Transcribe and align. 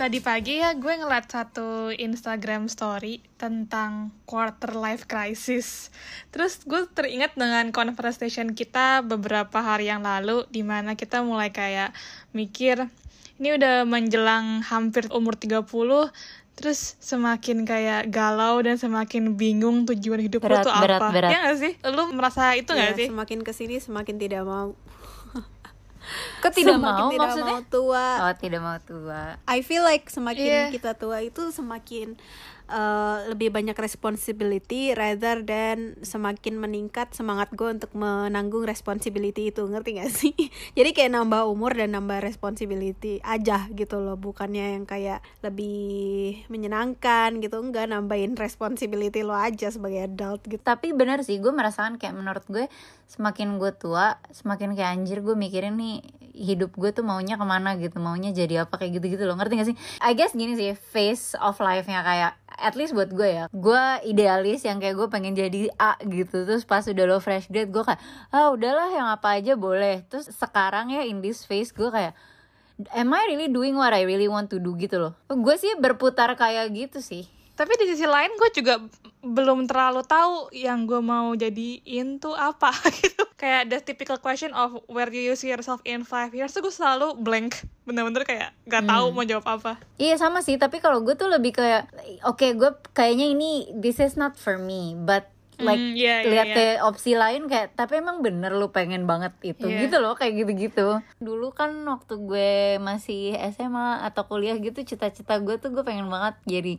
Tadi 0.00 0.16
pagi 0.24 0.56
ya 0.56 0.72
gue 0.72 0.96
ngeliat 0.96 1.28
satu 1.28 1.92
Instagram 1.92 2.72
story 2.72 3.20
tentang 3.36 4.08
quarter 4.24 4.72
life 4.72 5.04
crisis. 5.04 5.92
Terus 6.32 6.64
gue 6.64 6.88
teringat 6.88 7.36
dengan 7.36 7.68
conversation 7.68 8.56
kita 8.56 9.04
beberapa 9.04 9.60
hari 9.60 9.92
yang 9.92 10.00
lalu 10.00 10.48
di 10.48 10.64
mana 10.64 10.96
kita 10.96 11.20
mulai 11.20 11.52
kayak 11.52 11.92
mikir 12.32 12.88
ini 13.36 13.60
udah 13.60 13.84
menjelang 13.84 14.64
hampir 14.64 15.04
umur 15.12 15.36
30 15.36 15.68
terus 16.56 16.96
semakin 16.96 17.68
kayak 17.68 18.08
galau 18.08 18.56
dan 18.64 18.80
semakin 18.80 19.36
bingung 19.36 19.84
tujuan 19.84 20.24
hidup 20.24 20.40
Berat, 20.40 20.64
lu 20.64 20.68
tuh 20.68 20.74
berat, 20.80 21.00
apa. 21.00 21.08
berat. 21.12 21.30
Ya 21.32 21.38
gak 21.44 21.56
sih? 21.60 21.72
Lu 21.92 22.08
merasa 22.16 22.56
itu 22.56 22.72
Ya, 22.72 22.88
gak 22.88 23.04
sih? 23.04 23.08
semakin 23.12 23.44
ke 23.44 23.52
sini 23.52 23.76
semakin 23.76 24.16
tidak 24.16 24.48
mau 24.48 24.72
Kok 26.40 26.52
tidak 26.52 26.74
semakin 26.74 26.98
mau 26.98 27.10
tidak 27.10 27.28
maksudnya? 27.28 27.52
mau 27.52 27.62
tua 27.66 28.06
Oh, 28.20 28.32
tidak 28.34 28.60
mau 28.60 28.78
tua. 28.78 29.22
I 29.46 29.58
feel 29.60 29.82
like 29.82 30.06
semakin 30.06 30.42
Iya. 30.42 30.64
kita 30.70 30.92
tua 30.94 31.20
itu 31.20 31.42
semakin 31.50 32.16
uh, 32.70 33.26
lebih 33.28 33.50
banyak 33.50 33.74
responsibility 33.74 34.94
rather 34.94 35.42
than 35.42 35.98
semakin 36.00 36.56
meningkat 36.56 37.10
semangat 37.12 37.50
gue 37.52 37.66
untuk 37.66 37.92
menanggung 37.92 38.64
responsibility 38.64 39.50
itu 39.50 39.66
ngerti 39.66 39.90
gak 39.98 40.10
sih? 40.14 40.34
Jadi 40.78 40.90
kayak 40.94 41.12
nambah 41.18 41.50
umur 41.50 41.74
dan 41.74 41.98
nambah 41.98 42.22
responsibility 42.22 43.18
aja 43.26 43.66
gitu 43.74 43.98
loh 43.98 44.14
bukannya 44.14 44.78
yang 44.78 44.84
kayak 44.86 45.20
lebih 45.42 46.46
menyenangkan 46.46 47.42
gitu 47.42 47.58
enggak 47.58 47.90
nambahin 47.90 48.38
responsibility 48.38 49.26
lo 49.26 49.34
aja 49.34 49.68
sebagai 49.74 50.06
adult 50.06 50.46
gitu. 50.46 50.62
Tapi 50.62 50.94
bener 50.94 51.26
sih, 51.26 51.42
gue 51.42 51.50
merasakan 51.50 51.98
kayak 51.98 52.14
menurut 52.14 52.46
gue 52.46 52.64
semakin 53.10 53.58
gue 53.58 53.74
tua, 53.74 54.22
semakin 54.30 54.78
kayak 54.78 54.90
anjir 54.94 55.18
gue 55.20 55.34
mikirin 55.34 55.74
nih 55.74 55.98
hidup 56.34 56.74
gue 56.78 56.90
tuh 56.94 57.02
maunya 57.06 57.34
ke 57.34 57.46
mana 57.46 57.74
gitu, 57.76 57.98
maunya 57.98 58.30
jadi 58.30 58.66
apa 58.66 58.78
kayak 58.78 59.00
gitu-gitu 59.00 59.26
loh, 59.26 59.36
ngerti 59.38 59.54
gak 59.58 59.68
sih? 59.74 59.76
I 60.02 60.14
guess 60.14 60.34
gini 60.34 60.54
sih, 60.54 60.74
phase 60.74 61.34
of 61.38 61.58
life-nya 61.58 62.00
kayak 62.02 62.32
at 62.60 62.74
least 62.76 62.92
buat 62.92 63.10
gue 63.10 63.28
ya, 63.28 63.44
gue 63.50 63.82
idealis 64.04 64.66
yang 64.66 64.78
kayak 64.78 64.98
gue 64.98 65.08
pengen 65.08 65.34
jadi 65.38 65.72
A 65.80 65.98
gitu, 66.04 66.44
terus 66.44 66.62
pas 66.68 66.84
udah 66.84 67.04
lo 67.08 67.18
fresh 67.18 67.48
grade 67.48 67.72
gue 67.72 67.82
kayak 67.82 68.00
ah 68.30 68.52
udahlah 68.52 68.90
yang 68.92 69.08
apa 69.08 69.40
aja 69.40 69.56
boleh, 69.56 70.06
terus 70.06 70.28
sekarang 70.30 70.92
ya 70.92 71.02
in 71.06 71.24
this 71.24 71.42
phase 71.42 71.72
gue 71.72 71.88
kayak 71.88 72.14
Am 72.96 73.12
I 73.12 73.28
really 73.28 73.52
doing 73.52 73.76
what 73.76 73.92
I 73.92 74.08
really 74.08 74.24
want 74.24 74.48
to 74.48 74.56
do? 74.56 74.72
Gitu 74.72 74.96
loh. 74.96 75.12
Gue 75.28 75.60
sih 75.60 75.68
berputar 75.76 76.32
kayak 76.32 76.72
gitu 76.72 77.04
sih 77.04 77.28
Tapi 77.60 77.76
di 77.76 77.92
sisi 77.92 78.08
lain 78.08 78.32
gue 78.40 78.48
juga 78.56 78.80
belum 79.20 79.68
terlalu 79.68 80.00
tahu 80.08 80.48
yang 80.48 80.88
gue 80.88 80.96
mau 81.04 81.36
jadiin 81.36 82.16
tuh 82.16 82.32
apa 82.32 82.72
gitu. 83.04 83.28
Kayak 83.36 83.68
the 83.68 83.78
typical 83.84 84.16
question 84.16 84.56
of 84.56 84.80
where 84.88 85.12
do 85.12 85.20
you 85.20 85.36
see 85.36 85.52
yourself 85.52 85.84
in 85.84 86.08
five 86.08 86.32
years 86.32 86.56
tuh 86.56 86.64
gue 86.64 86.72
selalu 86.72 87.20
blank. 87.20 87.60
Bener-bener 87.84 88.24
kayak 88.24 88.56
gak 88.64 88.88
tahu 88.88 89.12
mau 89.12 89.28
jawab 89.28 89.60
apa. 89.60 89.76
Iya 90.00 90.16
sama 90.16 90.40
sih, 90.40 90.56
tapi 90.56 90.80
kalau 90.80 91.04
gue 91.04 91.12
tuh 91.20 91.28
lebih 91.28 91.60
kayak 91.60 91.92
oke 92.24 92.48
gue 92.56 92.70
kayaknya 92.96 93.28
ini 93.36 93.68
this 93.76 94.00
is 94.00 94.16
not 94.16 94.40
for 94.40 94.56
me, 94.56 94.96
but 94.96 95.28
like 95.60 95.78
Hmm, 95.78 95.92
iya, 95.92 96.14
iya, 96.18 96.28
lihat 96.28 96.46
iya. 96.46 96.54
kayak 96.54 96.76
opsi 96.84 97.12
lain 97.12 97.42
kayak 97.44 97.72
tapi 97.72 97.98
emang 97.98 98.20
bener 98.20 98.52
lu 98.52 98.68
pengen 98.68 99.04
banget 99.04 99.32
itu 99.42 99.64
Iya. 99.64 99.84
gitu 99.84 99.96
loh 99.98 100.12
kayak 100.12 100.36
gitu-gitu. 100.36 100.88
Dulu 101.18 101.50
kan 101.50 101.70
waktu 101.84 102.14
gue 102.18 102.52
masih 102.78 103.20
SMA 103.50 103.88
atau 104.02 104.24
kuliah 104.24 104.56
gitu 104.56 104.80
cita-cita 104.80 105.36
gue 105.36 105.56
tuh 105.56 105.70
gue 105.70 105.80
pengen 105.80 106.06
banget 106.06 106.34
jadi 106.44 106.74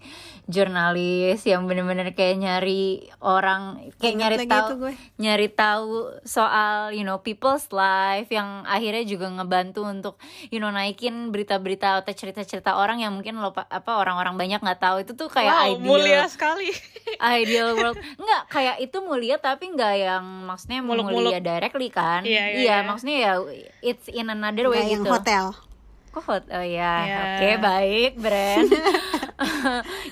jurnalis 0.46 1.42
yang 1.44 1.64
bener-bener 1.64 2.12
kayak 2.12 2.38
nyari 2.38 2.84
orang 3.20 3.80
kayak 3.96 4.14
Ingat 4.14 4.22
nyari 4.22 4.38
tahu 4.46 4.72
nyari 5.18 5.48
tahu 5.50 5.92
soal 6.24 6.92
you 6.92 7.02
know 7.02 7.20
people's 7.20 7.72
life 7.72 8.28
yang 8.28 8.62
akhirnya 8.64 9.02
juga 9.04 9.32
ngebantu 9.32 9.82
untuk 9.84 10.16
you 10.48 10.58
know 10.58 10.70
naikin 10.70 11.30
berita-berita 11.30 11.98
atau 11.98 12.12
cerita-cerita 12.12 12.76
orang 12.76 13.00
yang 13.00 13.12
mungkin 13.12 13.38
lo 13.38 13.52
pa- 13.52 13.66
apa 13.66 13.96
orang-orang 13.96 14.36
banyak 14.36 14.60
nggak 14.60 14.78
tahu 14.78 14.98
itu 15.00 15.14
tuh 15.14 15.28
kayak 15.28 15.50
wow, 15.50 15.66
ideal 15.72 15.82
mulia 15.82 16.24
sekali. 16.28 16.70
ideal 17.34 17.74
world 17.74 17.98
nggak 17.98 18.42
kayak 18.48 18.71
itu 18.78 18.98
mulia 19.00 19.36
tapi 19.36 19.68
nggak 19.68 19.96
yang 19.98 20.24
maksudnya 20.46 20.80
Muluk-muluk. 20.80 21.28
mulia 21.28 21.40
directly 21.40 21.88
kan 21.88 22.22
Iya, 22.22 22.44
iya, 22.50 22.60
iya. 22.62 22.76
maksudnya 22.82 23.18
ya 23.18 23.32
it's 23.82 24.08
in 24.08 24.28
another 24.28 24.68
way 24.68 24.86
yang 24.86 25.02
gitu 25.02 25.10
hotel. 25.10 25.52
Kok 26.12 26.22
hot? 26.22 26.44
Oh 26.50 26.60
ya, 26.60 26.94
Iya. 27.02 27.18
oke 27.18 27.50
baik, 27.62 28.12
brand. 28.18 28.68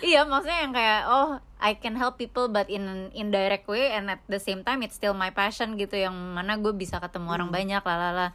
iya, 0.02 0.24
maksudnya 0.24 0.60
yang 0.62 0.72
kayak 0.72 1.02
oh 1.06 1.30
I 1.60 1.76
can 1.76 1.94
help 1.94 2.16
people 2.16 2.48
but 2.48 2.68
in 2.68 2.84
an 2.84 3.02
indirect 3.12 3.68
way 3.68 3.92
and 3.92 4.08
at 4.08 4.24
the 4.26 4.40
same 4.40 4.64
time 4.64 4.80
it's 4.80 4.96
still 4.96 5.12
my 5.12 5.30
passion 5.30 5.76
gitu 5.76 6.00
yang 6.00 6.16
mana 6.16 6.56
gue 6.56 6.72
bisa 6.72 6.98
ketemu 6.98 7.26
Hmm. 7.26 7.36
orang 7.36 7.50
banyak 7.52 7.82
lalala. 7.82 8.32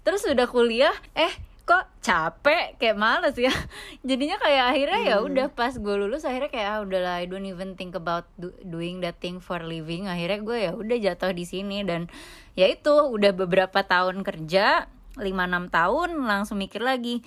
Terus 0.00 0.22
udah 0.24 0.46
kuliah, 0.46 0.94
eh 1.12 1.30
kok 1.68 1.84
capek? 2.00 2.80
Kayak 2.80 2.96
males 2.96 3.36
ya. 3.36 3.52
Jadinya 4.08 4.40
kayak 4.40 4.64
akhirnya 4.72 5.00
ya 5.04 5.16
Hmm. 5.20 5.28
udah 5.28 5.46
pas 5.52 5.76
gue 5.76 5.94
lulus 6.00 6.24
akhirnya 6.24 6.48
kayak 6.48 6.68
ah 6.72 6.78
udahlah 6.80 7.20
I 7.20 7.28
don't 7.28 7.44
even 7.44 7.76
think 7.76 7.92
about 7.92 8.24
do- 8.40 8.56
doing 8.64 9.04
that 9.04 9.20
thing 9.20 9.44
for 9.44 9.60
living. 9.60 10.08
Akhirnya 10.08 10.40
gue 10.40 10.58
ya 10.64 10.72
udah 10.72 10.96
jatuh 10.96 11.36
di 11.36 11.44
sini 11.44 11.84
dan 11.84 12.08
ya 12.56 12.64
itu 12.72 12.90
udah 12.90 13.36
beberapa 13.36 13.84
tahun 13.84 14.24
kerja 14.24 14.88
5-6 15.20 15.68
tahun 15.68 16.08
langsung 16.24 16.56
mikir 16.56 16.80
lagi 16.80 17.20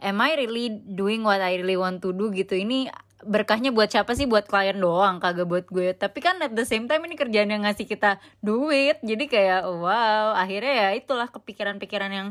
am 0.00 0.20
I 0.20 0.32
really 0.38 0.70
doing 0.72 1.26
what 1.26 1.42
I 1.42 1.58
really 1.60 1.76
want 1.76 2.00
to 2.06 2.14
do? 2.14 2.32
Gitu. 2.32 2.56
Ini 2.56 2.88
berkahnya 3.20 3.68
buat 3.68 3.92
siapa 3.92 4.16
sih? 4.16 4.24
Buat 4.24 4.48
klien 4.48 4.80
doang 4.80 5.20
kagak 5.20 5.44
buat 5.44 5.66
gue. 5.68 5.92
Tapi 5.92 6.18
kan 6.24 6.40
at 6.40 6.56
the 6.56 6.64
same 6.64 6.88
time 6.88 7.04
ini 7.04 7.20
kerjaan 7.20 7.52
yang 7.52 7.68
ngasih 7.68 7.84
kita 7.84 8.16
duit. 8.40 8.96
Jadi 9.04 9.28
kayak 9.28 9.68
oh, 9.68 9.84
wow. 9.84 10.32
Akhirnya 10.32 10.88
ya 10.88 10.88
itulah 10.96 11.28
kepikiran-pikiran 11.28 12.12
yang 12.12 12.28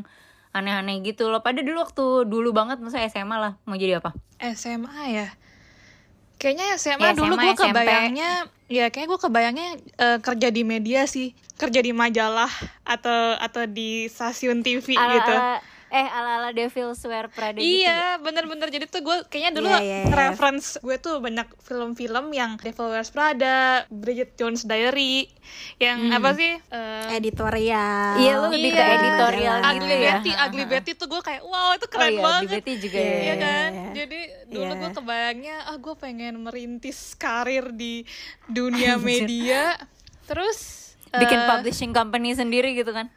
aneh-aneh 0.50 0.98
gitu 1.06 1.30
loh 1.30 1.40
pada 1.40 1.62
dulu 1.62 1.78
waktu 1.78 2.04
dulu 2.26 2.50
banget 2.50 2.82
masa 2.82 3.02
SMA 3.06 3.36
lah 3.38 3.52
mau 3.66 3.78
jadi 3.78 4.02
apa 4.02 4.14
SMA 4.40 5.02
ya. 5.12 5.28
Kayaknya 6.40 6.66
SMA 6.80 7.04
Ya, 7.04 7.12
dulu 7.12 7.36
gue 7.36 7.52
kebayangnya, 7.52 8.48
ya 8.72 8.88
kayaknya 8.88 9.08
gue 9.12 9.20
kebayangnya 9.20 9.68
eh, 10.00 10.18
kerja 10.24 10.48
di 10.48 10.62
media 10.64 11.04
sih, 11.04 11.36
kerja 11.60 11.84
di 11.84 11.92
majalah 11.92 12.48
atau 12.80 13.36
atau 13.36 13.68
di 13.68 14.08
stasiun 14.08 14.64
TV 14.64 14.96
ala 14.96 15.12
gitu. 15.20 15.34
ala 15.36 15.60
eh 15.90 16.06
ala 16.06 16.38
ala 16.38 16.50
Devil's 16.50 17.02
Wear 17.02 17.26
Prada 17.26 17.54
gitu 17.54 17.66
Iya, 17.82 18.16
bener-bener. 18.16 18.66
Jadi 18.66 18.86
tuh 18.86 19.00
gue 19.00 19.26
kayaknya 19.26 19.52
dulu 19.52 19.66
Iya, 19.66 19.78
iya, 19.78 19.98
iya. 20.00 20.14
reference 20.30 20.78
gue 20.78 20.96
tuh 20.96 21.18
banyak 21.18 21.50
film-film 21.60 22.30
yang 22.30 22.54
Devil 22.56 22.88
Wears 22.88 23.10
Prada, 23.10 23.82
Bridget 23.86 24.34
Jones 24.34 24.62
Diary, 24.62 25.26
yang 25.76 26.10
apa 26.10 26.30
sih? 26.32 26.56
eh, 26.56 27.10
Editorial. 27.12 28.16
Iya, 28.16 28.32
lu 28.36 28.46
lebih 28.48 28.70
ke 28.70 28.78
Iya. 28.78 28.94
editorial 28.94 29.56
gitu 29.58 29.68
Ugly 29.76 29.96
ya. 29.96 30.00
Betty, 30.14 30.30
Ugly 30.32 30.64
Betty 30.64 30.92
tuh 30.94 31.06
gue 31.06 31.20
kayak 31.20 31.42
wow 31.42 31.70
itu 31.72 31.86
keren 31.86 32.02
oh 32.02 32.10
iya, 32.10 32.22
banget. 32.22 32.40
di 32.40 32.54
Betty 32.54 32.72
juga 32.78 32.96
Iya, 32.96 33.10
ya. 33.10 33.20
Iya 33.20 33.34
kan? 33.36 33.70
Jadi 33.92 34.20
dulu 34.48 34.62
Iya. 34.64 34.78
gue 34.78 34.90
kebayangnya 34.94 35.56
ah 35.64 35.76
gue 35.76 35.94
pengen 35.96 36.34
merintis 36.38 36.98
karir 37.14 37.70
di 37.70 38.06
dunia 38.46 38.94
media. 39.02 39.74
Terus 40.24 40.78
bikin 41.10 41.36
eh, 41.36 41.48
publishing 41.48 41.90
company 41.90 42.30
sendiri 42.30 42.70
gitu 42.72 42.94
kan 42.94 43.10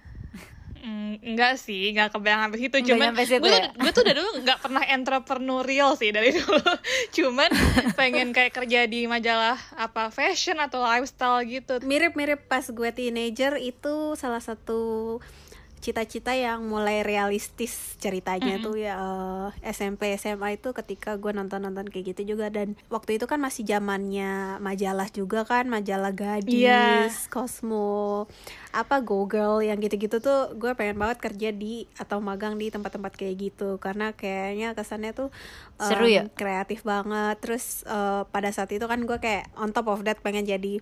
enggak 1.23 1.55
sih, 1.55 1.95
enggak 1.95 2.11
kebayang 2.11 2.47
sampai 2.47 2.59
situ. 2.59 2.77
Cuman 2.91 3.15
gue 3.15 3.25
tuh, 3.25 3.47
ya? 3.47 3.71
gue 3.71 3.91
tuh 3.95 4.03
dari 4.03 4.17
dulu 4.19 4.31
enggak 4.43 4.59
pernah 4.59 4.83
entrepreneurial 4.83 5.95
sih 5.95 6.11
dari 6.11 6.35
dulu. 6.39 6.59
Cuman 7.15 7.49
pengen 7.95 8.35
kayak 8.35 8.51
kerja 8.51 8.83
di 8.85 9.07
majalah 9.07 9.55
apa 9.79 10.11
fashion 10.11 10.59
atau 10.59 10.83
lifestyle 10.83 11.39
gitu. 11.47 11.79
Mirip-mirip 11.87 12.45
pas 12.51 12.67
gue 12.67 12.89
teenager 12.91 13.55
itu 13.57 14.19
salah 14.19 14.43
satu 14.43 15.17
cita-cita 15.83 16.31
yang 16.31 16.63
mulai 16.63 17.03
realistis 17.03 17.99
ceritanya 17.99 18.55
tuh 18.57 18.79
ya 18.79 18.95
eh, 18.95 19.47
SMP 19.67 20.15
SMA 20.15 20.55
itu 20.55 20.71
ketika 20.71 21.19
gue 21.19 21.29
nonton-nonton 21.29 21.91
kayak 21.91 22.15
gitu 22.15 22.33
juga 22.33 22.47
dan 22.47 22.79
waktu 22.87 23.19
itu 23.19 23.27
kan 23.27 23.37
masih 23.37 23.67
zamannya 23.67 24.55
majalah 24.57 25.11
juga 25.11 25.43
kan 25.43 25.67
majalah 25.67 26.15
gadis, 26.15 26.55
Iya. 26.55 27.27
Cosmo, 27.27 28.25
apa 28.71 29.03
Go 29.03 29.27
Girl 29.27 29.59
yang 29.59 29.77
gitu-gitu 29.77 30.17
tuh 30.17 30.55
gue 30.55 30.71
pengen 30.73 30.95
banget 30.95 31.19
kerja 31.19 31.51
di 31.51 31.83
atau 31.95 32.23
magang 32.23 32.55
di 32.55 32.71
tempat-tempat 32.71 33.13
kayak 33.13 33.35
gitu 33.37 33.75
karena 33.77 34.15
kayaknya 34.15 34.71
kesannya 34.71 35.11
tuh 35.11 35.27
em, 35.77 35.85
Seru 35.85 36.07
ya? 36.07 36.23
kreatif 36.31 36.81
banget 36.81 37.35
terus 37.37 37.83
eh, 37.83 38.23
pada 38.25 38.49
saat 38.49 38.71
itu 38.71 38.87
kan 38.87 39.03
gue 39.03 39.19
kayak 39.19 39.51
on 39.59 39.69
top 39.69 39.91
of 39.91 40.01
that 40.01 40.23
pengen 40.23 40.47
jadi 40.47 40.79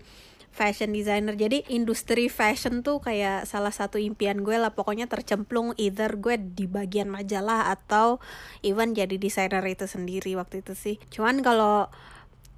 fashion 0.52 0.92
designer 0.92 1.34
jadi 1.40 1.64
industri 1.72 2.28
fashion 2.28 2.84
tuh 2.84 3.00
kayak 3.00 3.48
salah 3.48 3.72
satu 3.72 3.98
impian 3.98 4.44
gue 4.44 4.60
lah 4.60 4.76
pokoknya 4.76 5.08
tercemplung 5.08 5.72
either 5.80 6.20
gue 6.20 6.36
di 6.38 6.68
bagian 6.68 7.08
majalah 7.08 7.72
atau 7.72 8.20
even 8.62 8.92
jadi 8.92 9.16
desainer 9.16 9.64
itu 9.64 9.88
sendiri 9.88 10.36
waktu 10.36 10.60
itu 10.60 10.76
sih 10.76 10.96
cuman 11.10 11.40
kalau 11.40 11.88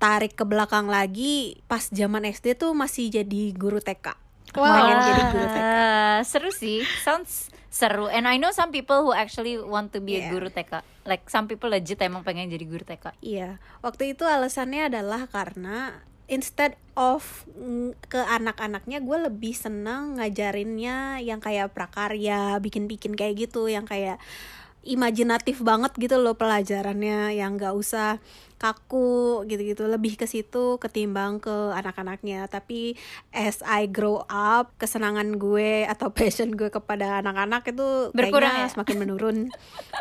tarik 0.02 0.36
ke 0.36 0.44
belakang 0.44 0.90
lagi 0.90 1.62
pas 1.70 1.88
zaman 1.94 2.26
SD 2.28 2.58
tuh 2.58 2.74
masih 2.74 3.14
jadi 3.14 3.54
guru 3.54 3.80
TK 3.80 4.18
pengen 4.54 4.98
jadi 5.02 5.22
guru 5.32 5.48
TK 5.48 5.70
Wah, 6.14 6.22
seru 6.22 6.54
sih. 6.54 6.86
Sounds 7.02 7.50
seru. 7.74 8.06
And 8.06 8.30
I 8.30 8.38
know 8.38 8.54
some 8.54 8.70
people 8.70 9.02
who 9.02 9.18
actually 9.18 9.58
want 9.58 9.90
to 9.98 10.00
be 10.00 10.22
a 10.22 10.30
Yeah. 10.30 10.32
guru 10.38 10.54
TK. 10.54 10.86
Like 11.10 11.26
some 11.26 11.50
people 11.50 11.74
legit 11.74 11.98
emang 12.06 12.22
pengen 12.22 12.54
jadi 12.54 12.62
guru 12.62 12.86
TK. 12.86 13.18
Iya, 13.18 13.58
waktu 13.82 14.14
itu 14.14 14.30
alasannya 14.30 14.94
adalah 14.94 15.26
karena 15.26 16.06
instead 16.32 16.78
of 16.94 17.46
ke 18.08 18.20
anak-anaknya 18.22 19.02
gue 19.02 19.18
lebih 19.30 19.54
senang 19.58 20.22
ngajarinnya 20.22 21.20
yang 21.26 21.42
kayak 21.42 21.74
prakarya, 21.74 22.62
bikin-bikin 22.62 23.18
kayak 23.18 23.50
gitu, 23.50 23.68
yang 23.68 23.84
kayak 23.84 24.22
imajinatif 24.84 25.64
banget 25.64 25.96
gitu 25.96 26.20
loh 26.20 26.36
pelajarannya 26.36 27.40
yang 27.40 27.56
nggak 27.56 27.72
usah 27.72 28.20
kaku 28.64 29.12
gitu-gitu 29.44 29.84
lebih 29.86 30.16
ke 30.16 30.24
situ 30.24 30.80
ketimbang 30.80 31.38
ke 31.38 31.52
anak-anaknya 31.74 32.48
tapi 32.48 32.96
as 33.30 33.60
I 33.62 33.86
grow 33.86 34.24
up 34.26 34.72
kesenangan 34.78 35.36
gue 35.36 35.84
atau 35.84 36.08
passion 36.16 36.50
gue 36.50 36.70
kepada 36.70 37.20
anak-anak 37.20 37.68
itu 37.68 37.88
Berkurang 38.10 38.48
kayaknya 38.50 38.64
ya? 38.64 38.72
semakin 38.72 38.98
menurun 38.98 39.38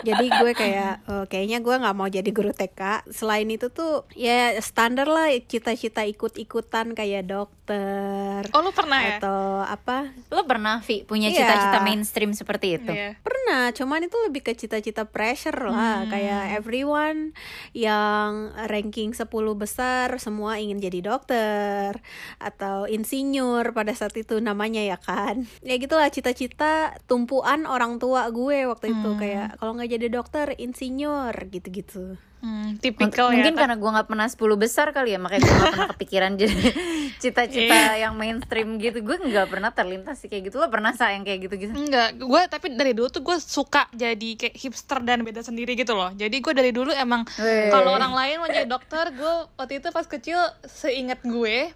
jadi 0.00 0.24
gue 0.32 0.50
kayak 0.54 0.92
eh, 1.02 1.24
kayaknya 1.26 1.58
gue 1.58 1.74
nggak 1.74 1.96
mau 1.96 2.06
jadi 2.06 2.30
guru 2.30 2.52
TK 2.52 3.10
selain 3.10 3.48
itu 3.48 3.66
tuh 3.68 4.06
ya 4.12 4.54
standar 4.58 5.04
lah 5.04 5.26
cita-cita 5.42 6.06
ikut-ikutan 6.06 6.94
kayak 6.94 7.26
dokter 7.26 8.46
Oh 8.48 8.60
lu 8.60 8.70
pernah 8.70 9.00
ya? 9.00 9.16
atau 9.16 9.40
apa 9.64 10.12
Lo 10.28 10.44
pernah 10.44 10.78
Vi 10.80 11.02
punya 11.02 11.26
Iya. 11.26 11.40
cita-cita 11.40 11.78
mainstream 11.80 12.30
seperti 12.30 12.76
itu? 12.76 12.92
Iya. 12.92 13.16
Pernah, 13.18 13.72
cuman 13.72 14.02
itu 14.02 14.16
lebih 14.20 14.42
ke 14.42 14.52
cita-cita 14.52 15.02
pressure 15.04 15.56
lah 15.64 16.04
Hmm. 16.04 16.10
Kayak 16.10 16.42
everyone 16.54 17.32
yang 17.72 18.51
ranking 18.68 19.12
10 19.12 19.28
besar 19.54 20.14
Semua 20.16 20.56
ingin 20.58 20.78
jadi 20.80 21.00
dokter 21.12 22.00
Atau 22.40 22.88
insinyur 22.88 23.70
pada 23.76 23.92
saat 23.92 24.16
itu 24.16 24.38
namanya 24.40 24.80
ya 24.82 24.98
kan 24.98 25.44
Ya 25.60 25.76
gitulah 25.76 26.08
cita-cita 26.08 26.96
tumpuan 27.06 27.64
orang 27.68 28.00
tua 28.00 28.28
gue 28.32 28.64
waktu 28.66 28.90
itu 28.90 29.00
Hmm. 29.02 29.18
Kayak 29.18 29.58
kalau 29.58 29.72
nggak 29.76 29.90
jadi 29.98 30.06
dokter, 30.08 30.46
insinyur 30.56 31.34
gitu-gitu 31.50 32.16
Hmm, 32.42 32.74
tipikal 32.82 33.30
mungkin 33.30 33.54
ya. 33.54 33.58
karena 33.62 33.78
gue 33.78 33.86
nggak 33.86 34.08
pernah 34.10 34.26
10 34.26 34.58
besar 34.58 34.90
kali 34.90 35.14
ya 35.14 35.18
makanya 35.22 35.46
gue 35.46 35.54
gak 35.62 35.72
pernah 35.78 35.90
kepikiran 35.94 36.30
jadi 36.34 36.58
cita-cita 37.22 37.94
yang 37.94 38.18
mainstream 38.18 38.82
gitu. 38.82 38.98
Gue 38.98 39.14
nggak 39.22 39.46
pernah 39.46 39.70
terlintas 39.70 40.18
sih 40.18 40.26
kayak 40.26 40.50
gitu. 40.50 40.58
Lo 40.58 40.66
pernah 40.66 40.90
sa 40.90 41.14
yang 41.14 41.22
kayak 41.22 41.46
gitu 41.46 41.54
gitu 41.54 41.70
Enggak, 41.70 42.18
gue 42.18 42.42
tapi 42.50 42.74
dari 42.74 42.98
dulu 42.98 43.06
tuh 43.14 43.22
gue 43.22 43.38
suka 43.38 43.86
jadi 43.94 44.34
kayak 44.34 44.58
hipster 44.58 44.98
dan 45.06 45.22
beda 45.22 45.46
sendiri 45.46 45.78
gitu 45.78 45.94
loh. 45.94 46.10
Jadi 46.18 46.42
gue 46.42 46.52
dari 46.52 46.74
dulu 46.74 46.90
emang 46.90 47.22
kalau 47.70 47.94
orang 47.94 48.10
lain 48.10 48.42
mau 48.42 48.50
jadi 48.50 48.66
dokter, 48.66 49.14
gue 49.14 49.32
waktu 49.54 49.78
itu 49.78 49.88
pas 49.94 50.06
kecil 50.10 50.42
seingat 50.66 51.22
gue 51.22 51.70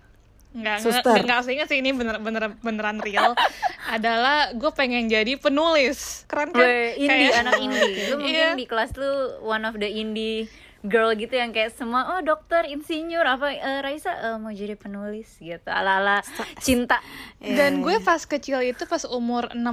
nggak 0.56 0.76
nggak 0.78 1.04
Suster. 1.04 1.18
nggak 1.20 1.40
seingat 1.42 1.66
sih 1.66 1.78
ini 1.78 1.92
bener 1.92 2.16
bener 2.18 2.56
beneran 2.58 2.96
real. 2.98 3.36
Adalah 3.86 4.50
gue 4.52 4.70
pengen 4.72 5.06
jadi 5.06 5.36
penulis. 5.36 6.24
Keren 6.26 6.50
kan? 6.50 6.58
Weh, 6.58 6.96
indie. 6.96 7.28
Kayak- 7.28 7.38
anak 7.38 7.54
indie. 7.60 7.92
Lu 8.08 8.16
mungkin 8.24 8.34
Iya. 8.34 8.50
di 8.54 8.64
kelas 8.64 8.90
lu 8.94 9.10
one 9.42 9.62
of 9.62 9.76
the 9.76 9.86
indie 9.86 10.48
girl 10.82 11.10
gitu 11.10 11.34
yang 11.34 11.50
kayak 11.50 11.74
semua 11.74 12.14
oh 12.14 12.22
dokter 12.22 12.62
insinyur 12.64 13.26
apa 13.26 13.50
eh, 13.50 13.80
Raisa 13.80 14.12
eh, 14.14 14.36
mau 14.36 14.48
jadi 14.48 14.74
penulis 14.74 15.26
gitu. 15.36 15.66
Ala 15.66 15.98
ala 15.98 16.16
cinta. 16.58 17.02
Dan 17.38 17.78
gue 17.80 17.98
pas 18.00 18.18
kecil 18.18 18.62
itu 18.64 18.84
pas 18.84 19.02
umur 19.04 19.50
6-7 19.50 19.66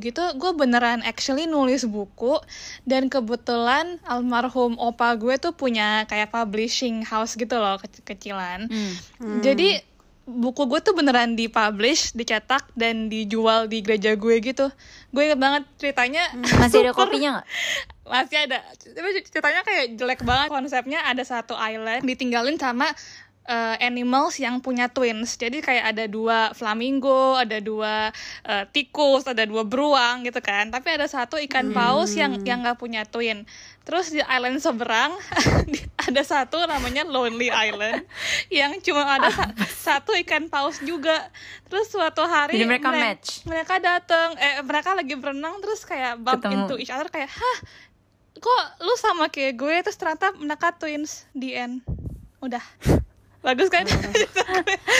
gitu 0.00 0.22
gue 0.32 0.52
beneran 0.52 1.00
actually 1.02 1.46
nulis 1.46 1.82
buku. 1.84 2.42
Dan 2.82 3.06
kebetulan 3.06 4.02
almarhum 4.02 4.74
opa 4.76 5.14
gue 5.14 5.34
tuh 5.36 5.52
punya 5.52 6.02
kayak 6.04 6.28
publishing 6.28 7.00
house 7.00 7.34
gitu 7.34 7.54
loh 7.54 7.78
kecil-kecilan. 7.78 8.66
Hmm. 8.66 9.38
Jadi 9.40 9.78
buku 10.26 10.66
gue 10.66 10.80
tuh 10.82 10.92
beneran 10.92 11.38
dipublish, 11.38 12.12
dicetak 12.12 12.66
dan 12.74 13.06
dijual 13.06 13.70
di 13.70 13.80
gereja 13.80 14.18
gue 14.18 14.42
gitu. 14.42 14.68
Gue 15.14 15.30
inget 15.30 15.38
banget 15.38 15.62
ceritanya. 15.78 16.26
masih 16.60 16.86
ada 16.86 16.92
kopinya 16.92 17.40
nggak 17.40 17.46
masih 18.06 18.38
ada 18.46 18.62
tapi 18.94 19.08
ceritanya 19.26 19.66
kayak 19.66 19.98
jelek 19.98 20.22
banget 20.22 20.48
konsepnya 20.48 21.02
ada 21.02 21.26
satu 21.26 21.58
island 21.58 22.06
ditinggalin 22.06 22.54
sama 22.54 22.86
uh, 23.46 23.76
animals 23.78 24.36
yang 24.36 24.58
punya 24.58 24.86
twins. 24.86 25.34
Jadi 25.34 25.58
kayak 25.58 25.94
ada 25.94 26.04
dua 26.04 26.50
flamingo 26.52 27.34
ada 27.34 27.58
dua 27.58 28.10
uh, 28.42 28.64
tikus 28.68 29.24
ada 29.24 29.42
dua 29.42 29.62
beruang 29.62 30.22
gitu 30.22 30.38
kan. 30.38 30.68
Tapi 30.68 30.94
ada 30.94 31.06
satu 31.06 31.38
ikan 31.46 31.70
paus 31.70 32.12
yang 32.12 32.38
yang 32.42 32.60
nggak 32.60 32.76
punya 32.76 33.02
twin. 33.02 33.46
Terus 33.86 34.10
di 34.10 34.18
island 34.18 34.58
seberang 34.58 35.14
ada 36.10 36.22
satu 36.22 36.58
namanya 36.66 37.06
Lonely 37.06 37.48
Island 37.48 38.02
yang 38.50 38.82
cuma 38.82 39.06
ada 39.06 39.30
sa- 39.30 39.54
satu 39.64 40.10
ikan 40.26 40.50
paus 40.50 40.82
juga. 40.82 41.30
Terus 41.66 41.86
suatu 41.86 42.26
hari 42.26 42.58
Jadi 42.58 42.66
mereka 42.66 42.90
mere- 42.90 43.14
match? 43.14 43.46
mereka 43.46 43.78
datang 43.78 44.34
eh 44.36 44.58
mereka 44.60 44.90
lagi 44.92 45.14
berenang 45.14 45.62
terus 45.62 45.86
kayak 45.86 46.18
bump 46.18 46.42
Ketemu. 46.42 46.66
into 46.66 46.74
each 46.76 46.90
other 46.90 47.06
kayak 47.06 47.30
hah 47.30 47.58
kok 48.36 48.64
lu 48.82 48.92
sama 48.98 49.30
kayak 49.30 49.54
gue? 49.54 49.74
Terus 49.86 49.94
ternyata 49.94 50.34
mereka 50.34 50.74
twins 50.74 51.22
di 51.30 51.54
end. 51.54 51.86
Udah 52.42 52.60
bagus 53.46 53.70
kan? 53.70 53.86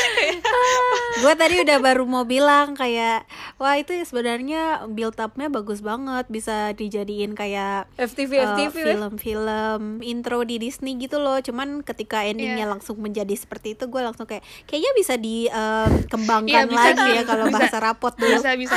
Gue 1.17 1.33
tadi 1.35 1.59
udah 1.61 1.79
baru 1.81 2.05
mau 2.05 2.23
bilang 2.23 2.73
kayak 2.73 3.25
wah 3.57 3.75
itu 3.75 3.97
sebenarnya 3.99 4.85
build 4.87 5.17
upnya 5.17 5.49
bagus 5.49 5.81
banget. 5.81 6.29
Bisa 6.29 6.71
dijadiin 6.73 7.33
kayak 7.33 7.89
FTV 7.97 8.31
eh, 8.33 8.45
FTV 8.47 8.75
weh. 8.77 8.85
film-film 8.95 9.83
intro 10.01 10.45
di 10.45 10.61
Disney 10.61 10.95
gitu 10.97 11.19
loh. 11.19 11.41
Cuman 11.41 11.83
ketika 11.83 12.23
endingnya 12.23 12.55
Iya. 12.59 12.73
langsung 12.73 12.97
menjadi 12.99 13.33
seperti 13.33 13.75
itu 13.75 13.85
gue 13.87 13.99
langsung 13.99 14.25
kayak 14.25 14.45
kayaknya 14.65 14.93
bisa 14.95 15.15
dikembangkan 15.17 16.47
Iya, 16.47 16.71
bisa 16.71 16.89
lagi 16.93 17.11
ya 17.13 17.23
kalau 17.25 17.45
bahasa 17.49 17.77
rapot 17.79 18.15
dulu. 18.15 18.39
Bisa 18.39 18.55
bisa. 18.55 18.77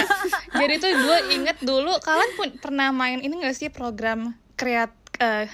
Jadi 0.51 0.73
tuh 0.79 0.91
gue 0.91 1.17
inget 1.33 1.57
dulu 1.61 1.93
kalian 1.99 2.31
pun 2.33 2.49
pernah 2.57 2.89
main 2.89 3.19
ini 3.19 3.39
gak 3.39 3.53
sih 3.53 3.69
program 3.69 4.33
kreat 4.55 4.91
eh, 5.19 5.47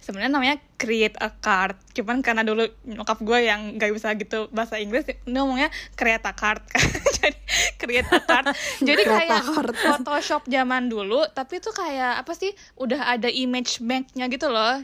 sebenarnya 0.00 0.32
namanya 0.32 0.56
create 0.76 1.16
a 1.18 1.30
card. 1.30 1.78
Cuman 1.94 2.20
karena 2.20 2.42
dulu 2.42 2.66
nyokap 2.86 3.18
gue 3.22 3.38
yang 3.46 3.76
gak 3.78 3.92
bisa 3.94 4.14
gitu 4.18 4.50
bahasa 4.50 4.78
Inggris 4.82 5.06
dia 5.06 5.16
ngomongnya 5.28 5.68
create 5.94 6.24
a 6.26 6.34
card. 6.34 6.62
Jadi 7.20 7.38
create 7.78 8.10
a 8.10 8.20
card. 8.22 8.46
Jadi 8.88 9.02
kayak 9.02 9.42
card. 9.42 9.74
Photoshop 9.84 10.42
zaman 10.46 10.90
dulu 10.90 11.26
tapi 11.32 11.62
tuh 11.62 11.74
kayak 11.74 12.22
apa 12.22 12.32
sih 12.34 12.50
udah 12.78 13.14
ada 13.14 13.30
image 13.30 13.82
banknya 13.82 14.26
gitu 14.30 14.50
loh. 14.50 14.82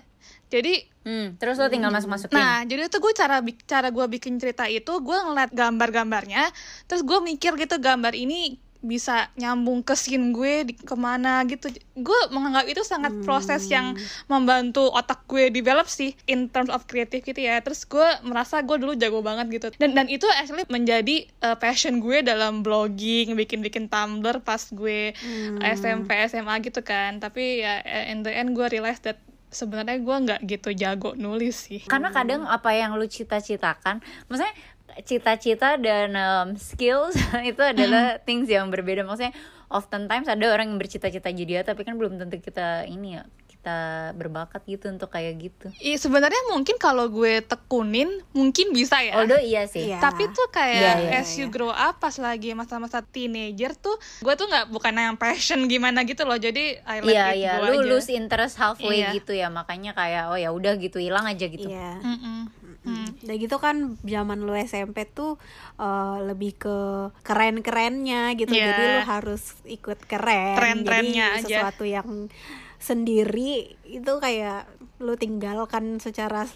Jadi 0.48 0.98
Hmm, 1.08 1.40
terus 1.40 1.56
lo 1.56 1.72
tinggal 1.72 1.88
masuk 1.88 2.12
masukin 2.12 2.36
Nah, 2.36 2.68
jadi 2.68 2.84
itu 2.84 3.00
gue 3.00 3.12
cara 3.16 3.40
cara 3.64 3.88
gue 3.88 4.06
bikin 4.12 4.36
cerita 4.36 4.68
itu 4.68 4.92
gue 5.00 5.16
ngeliat 5.16 5.56
gambar-gambarnya, 5.56 6.52
terus 6.84 7.00
gue 7.00 7.16
mikir 7.24 7.56
gitu 7.56 7.80
gambar 7.80 8.12
ini 8.12 8.60
bisa 8.78 9.26
nyambung 9.34 9.82
ke 9.82 9.98
scene 9.98 10.30
gue 10.30 10.70
di 10.70 10.74
ke 10.78 10.94
mana 10.94 11.42
gitu. 11.50 11.66
Gue 11.98 12.20
menganggap 12.30 12.66
itu 12.70 12.82
sangat 12.86 13.10
proses 13.26 13.66
yang 13.66 13.98
membantu 14.30 14.86
otak 14.94 15.26
gue 15.26 15.50
develop 15.50 15.90
sih 15.90 16.14
in 16.30 16.46
terms 16.46 16.70
of 16.70 16.86
creative 16.86 17.26
gitu 17.26 17.40
ya. 17.42 17.58
Terus 17.58 17.82
gue 17.84 18.08
merasa 18.22 18.62
gue 18.62 18.76
dulu 18.78 18.94
jago 18.94 19.18
banget 19.18 19.46
gitu. 19.50 19.68
Dan 19.82 19.98
dan 19.98 20.06
itu 20.06 20.24
actually 20.38 20.62
menjadi 20.70 21.26
uh, 21.42 21.58
passion 21.58 21.98
gue 21.98 22.22
dalam 22.22 22.62
blogging, 22.62 23.34
bikin-bikin 23.34 23.90
Tumblr 23.90 24.38
pas 24.46 24.62
gue 24.70 25.12
SMP 25.58 26.14
SMA 26.30 26.54
gitu 26.62 26.80
kan. 26.86 27.18
Tapi 27.18 27.66
ya 27.66 27.82
in 28.10 28.22
the 28.22 28.30
end 28.30 28.54
gue 28.54 28.66
realize 28.70 29.02
that 29.02 29.18
sebenarnya 29.48 29.96
gue 30.00 30.16
nggak 30.28 30.40
gitu 30.44 30.70
jago 30.76 31.16
nulis 31.16 31.68
sih. 31.68 31.80
karena 31.88 32.12
kadang 32.12 32.44
apa 32.44 32.68
yang 32.76 32.92
lu 33.00 33.08
cita-citakan 33.08 34.04
maksudnya 34.28 34.52
cita-cita 35.00 35.76
dan 35.76 36.10
um, 36.12 36.48
skills 36.54 37.14
itu 37.44 37.60
adalah 37.60 38.16
things 38.26 38.46
yang 38.46 38.68
berbeda 38.68 39.02
maksudnya 39.02 39.34
oftentimes 39.68 40.26
ada 40.26 40.48
orang 40.48 40.68
yang 40.68 40.78
bercita-cita 40.78 41.28
jadi 41.28 41.60
A, 41.60 41.66
tapi 41.66 41.82
kan 41.82 41.94
belum 41.94 42.16
tentu 42.16 42.40
kita 42.40 42.82
ini 42.84 43.14
ya 43.14 43.24
kita 43.48 43.76
berbakat 44.14 44.62
gitu 44.64 44.86
untuk 44.86 45.10
kayak 45.10 45.34
gitu 45.42 45.66
Iya 45.76 45.98
sebenarnya 45.98 46.46
mungkin 46.48 46.78
kalau 46.78 47.06
gue 47.06 47.42
tekunin 47.42 48.06
mungkin 48.30 48.70
bisa 48.70 48.96
ya. 48.98 49.18
although 49.18 49.36
iya 49.36 49.66
sih 49.66 49.82
Iya. 49.84 49.98
Tapi 49.98 50.30
tuh 50.30 50.46
kayak 50.48 50.78
Iya, 50.78 50.92
iya, 51.04 51.20
as 51.20 51.34
you 51.34 51.48
grow 51.48 51.68
up 51.68 51.98
pas 51.98 52.14
lagi 52.16 52.54
masa-masa 52.54 53.02
teenager 53.02 53.74
tuh 53.74 53.92
gue 54.22 54.34
tuh 54.34 54.46
nggak 54.46 54.70
bukan 54.70 54.94
yang 54.94 55.16
passion 55.16 55.66
gimana 55.66 56.00
gitu 56.02 56.22
loh. 56.22 56.38
Jadi 56.38 56.78
I 56.80 57.02
let 57.02 57.10
Iya 57.10 57.24
it 57.26 57.36
iya 57.36 57.52
go 57.58 57.66
lu 57.68 57.78
aja. 57.78 57.88
lose 57.90 58.08
interest 58.08 58.54
halfway 58.56 59.02
Iya. 59.02 59.10
gitu 59.12 59.32
ya 59.32 59.48
makanya 59.48 59.90
kayak 59.90 60.30
oh 60.30 60.38
ya 60.38 60.48
udah 60.48 60.78
gitu 60.78 60.96
hilang 60.96 61.26
aja 61.26 61.44
gitu 61.44 61.66
Iya. 61.66 61.98
Mm-mm. 61.98 62.40
Hmm. 62.80 63.10
Udah 63.20 63.36
gitu 63.36 63.56
kan 63.56 63.76
zaman 64.00 64.38
lu 64.40 64.54
SMP 64.54 65.04
tuh 65.04 65.36
eh, 65.76 66.18
lebih 66.24 66.56
ke 66.56 66.78
keren-kerennya 67.22 68.32
gitu. 68.34 68.50
Iya. 68.50 68.66
Jadi 68.68 68.82
lu 68.86 69.00
harus 69.04 69.42
ikut 69.64 69.98
keren. 70.04 70.56
Tren-trennya 70.56 71.26
Jadi 71.34 71.42
aja. 71.42 71.48
sesuatu 71.68 71.84
yang 71.84 72.30
sendiri 72.78 73.74
itu 73.84 74.12
kayak 74.16 74.64
lu 74.98 75.14
tinggalkan 75.14 75.98
secara 75.98 76.46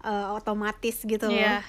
eh, 0.00 0.28
otomatis 0.30 1.02
gitu 1.02 1.26
loh. 1.26 1.34
Iya. 1.34 1.62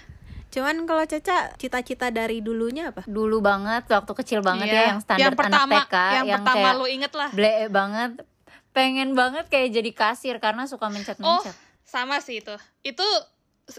Cuman 0.50 0.89
kalau 0.89 1.06
Caca 1.06 1.54
cita-cita 1.56 2.10
dari 2.10 2.42
dulunya 2.42 2.89
apa? 2.89 3.06
dulu 3.06 3.38
banget 3.38 3.86
waktu 3.86 4.13
kecil 4.16 4.42
banget 4.42 4.68
Iya. 4.68 4.75
ya 4.75 4.84
yang 4.89 5.00
standar 5.00 5.22
yang 5.24 5.38
pertama, 5.38 5.74
anak 5.78 5.86
TK 5.86 5.96
yang, 6.10 6.28
pertama 6.36 6.58
kayak 6.58 6.74
lu 6.75 6.86
inget 6.89 7.13
lah. 7.13 7.30
blee 7.30 7.70
banget 7.70 8.12
pengen 8.70 9.10
banget 9.13 9.46
kayak 9.46 9.70
jadi 9.72 9.92
kasir 9.94 10.36
karena 10.38 10.66
suka 10.66 10.86
Oh, 10.86 10.92
mencet-mencet 10.92 11.54
sama 11.84 12.18
sih 12.20 12.42
itu. 12.42 12.54
Itu 12.82 13.06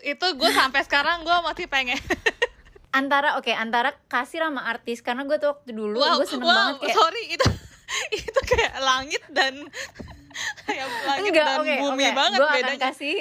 itu 0.07 0.27
gue 0.39 0.51
sampai 0.55 0.87
sekarang 0.87 1.27
gue 1.27 1.37
masih 1.43 1.67
pengen. 1.67 1.99
antara 2.91 3.39
oke 3.39 3.51
antara 3.55 3.95
kasir 4.11 4.43
sama 4.43 4.67
artis 4.67 4.99
karena 4.99 5.23
gue 5.23 5.39
tuh 5.39 5.55
waktu 5.55 5.71
dulu 5.71 6.03
wow, 6.03 6.19
gue 6.19 6.27
seneng 6.27 6.51
wow, 6.51 6.55
banget 6.59 6.75
kayak 6.83 6.97
sorry 6.99 7.25
itu 7.31 7.47
itu 8.19 8.41
kayak 8.51 8.73
langit 8.83 9.23
dan 9.31 9.55
kayak 10.67 10.87
langit 11.07 11.31
enggak 11.31 11.47
dan 11.47 11.59
oke 11.63 11.75
bumi 11.87 12.05
oke 12.11 12.17
banget 12.19 12.39
gue 12.39 12.49
akan 12.51 12.63
bedanya. 12.67 12.83
kasih 12.91 13.17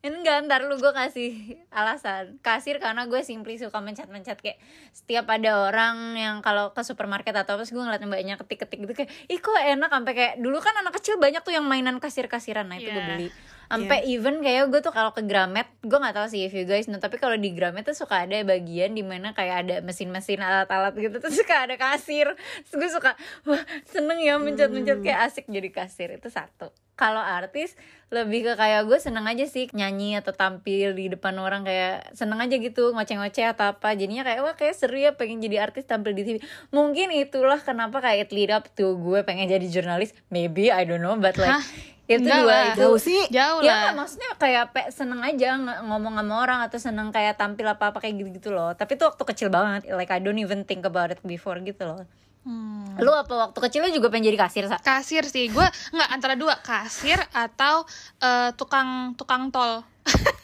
Enggak, 0.00 0.48
ntar 0.48 0.64
lu 0.64 0.80
gue 0.80 0.92
kasih 0.92 1.60
alasan. 1.68 2.40
Kasir 2.40 2.80
karena 2.80 3.04
gue 3.04 3.20
simply 3.20 3.60
suka 3.60 3.84
mencet-mencet 3.84 4.40
Kayak 4.40 4.58
setiap 4.96 5.28
ada 5.28 5.68
orang 5.68 6.16
yang 6.16 6.36
kalau 6.40 6.72
ke 6.72 6.80
supermarket 6.80 7.36
atau 7.36 7.60
apa 7.60 7.68
gue 7.68 7.76
ngeliat 7.76 8.00
mbaknya 8.04 8.40
ketik-ketik 8.40 8.78
gitu 8.88 8.92
Kayak, 9.04 9.10
ih 9.28 9.40
kok 9.40 9.56
enak? 9.56 9.92
Sampai 9.92 10.12
kayak, 10.16 10.34
dulu 10.40 10.58
kan 10.60 10.72
anak 10.80 10.96
kecil 10.96 11.20
banyak 11.20 11.44
tuh 11.44 11.52
yang 11.52 11.68
mainan 11.68 12.00
kasir-kasiran. 12.00 12.68
Nah 12.68 12.80
itu 12.80 12.88
gue 12.88 12.96
Yeah. 13.00 13.08
beli. 13.16 13.28
Sampai 13.70 14.02
even 14.10 14.42
kayak 14.42 14.66
gue 14.74 14.82
tuh 14.82 14.90
kalau 14.90 15.14
ke 15.14 15.22
Gramet 15.22 15.70
Gue 15.86 15.94
gak 16.02 16.18
tahu 16.18 16.26
sih 16.26 16.42
if 16.42 16.50
you 16.50 16.66
guys 16.66 16.90
know 16.90 16.98
Tapi 16.98 17.22
kalau 17.22 17.38
di 17.38 17.54
Gramet 17.54 17.86
tuh 17.86 17.94
suka 17.94 18.26
ada 18.26 18.34
bagian 18.42 18.98
di 18.98 19.06
mana 19.06 19.30
kayak 19.30 19.56
ada 19.62 19.76
mesin-mesin 19.78 20.42
alat-alat 20.42 20.90
gitu 20.98 21.22
Terus 21.22 21.38
suka 21.38 21.70
ada 21.70 21.78
kasir. 21.78 22.34
Terus 22.66 22.74
gue 22.74 22.90
suka, 22.90 23.14
wah 23.46 23.62
seneng 23.86 24.18
ya 24.18 24.42
mencet-mencet 24.42 25.06
Kayak 25.06 25.30
asik 25.30 25.46
jadi 25.46 25.70
kasir. 25.70 26.18
Itu 26.18 26.34
satu 26.34 26.74
kalau 27.00 27.18
artis 27.18 27.72
lebih 28.10 28.42
ke 28.42 28.52
kayak 28.54 28.84
gue 28.84 28.98
seneng 28.98 29.22
aja 29.24 29.46
sih 29.46 29.70
nyanyi 29.70 30.18
atau 30.18 30.34
tampil 30.34 30.92
di 30.92 31.08
depan 31.08 31.32
orang 31.38 31.62
kayak 31.62 32.10
seneng 32.12 32.36
aja 32.38 32.58
gitu 32.58 32.90
ngoceh-ngoceh 32.90 33.46
atau 33.48 33.72
apa 33.72 33.94
jadinya 33.94 34.20
kayak 34.20 34.40
wah 34.42 34.52
kayak 34.52 34.74
seru 34.74 34.98
ya 34.98 35.14
pengen 35.14 35.38
jadi 35.38 35.64
artis 35.64 35.86
tampil 35.86 36.12
di 36.12 36.26
TV 36.26 36.36
mungkin 36.68 37.08
itulah 37.08 37.56
kenapa 37.56 38.02
kayak 38.02 38.26
it 38.26 38.30
lead 38.30 38.50
up 38.50 38.66
tuh 38.70 38.98
gue 38.98 39.22
pengen 39.22 39.46
jadi 39.46 39.62
jurnalis 39.64 40.10
maybe 40.26 40.68
I 40.68 40.84
don't 40.84 41.00
know 41.00 41.16
but 41.16 41.38
like 41.38 41.54
Hah? 41.54 41.64
itu 42.10 42.26
Enggak 42.26 42.42
dua 42.42 42.50
lah. 42.50 42.64
itu 42.66 42.82
Jauh 42.82 42.98
sih. 42.98 43.20
Jauh 43.30 43.62
ya 43.62 43.70
lah. 43.70 43.78
nggak, 43.78 43.94
maksudnya 43.94 44.30
kayak 44.34 44.64
pe, 44.74 44.82
seneng 44.90 45.22
aja 45.22 45.54
ng- 45.54 45.86
ngomong 45.86 46.18
sama 46.18 46.34
orang 46.42 46.58
atau 46.66 46.78
seneng 46.82 47.14
kayak 47.14 47.38
tampil 47.38 47.62
apa 47.64 47.94
apa 47.94 48.02
kayak 48.02 48.18
gitu 48.18 48.30
gitu 48.34 48.48
loh 48.50 48.74
tapi 48.74 48.98
itu 48.98 49.06
waktu 49.06 49.22
kecil 49.22 49.48
banget 49.48 49.86
like 49.94 50.10
I 50.10 50.18
don't 50.18 50.34
even 50.36 50.66
think 50.66 50.82
about 50.82 51.14
it 51.14 51.22
before 51.22 51.54
gitu 51.62 51.86
loh 51.86 52.02
Hmm. 52.40 52.96
lu 52.96 53.12
apa 53.12 53.28
waktu 53.28 53.58
kecil 53.60 53.80
lu 53.82 53.92
juga 53.92 54.08
pengen 54.08 54.28
jadi 54.28 54.38
kasir 54.38 54.64
sa 54.64 54.76
Kasir 54.76 55.24
sih, 55.24 55.46
gue 55.46 55.66
nggak 55.90 56.08
antara 56.10 56.34
dua 56.34 56.56
kasir 56.58 57.20
atau 57.30 57.84
eh, 58.16 58.50
tukang 58.54 59.12
tukang 59.14 59.48
tol. 59.48 59.84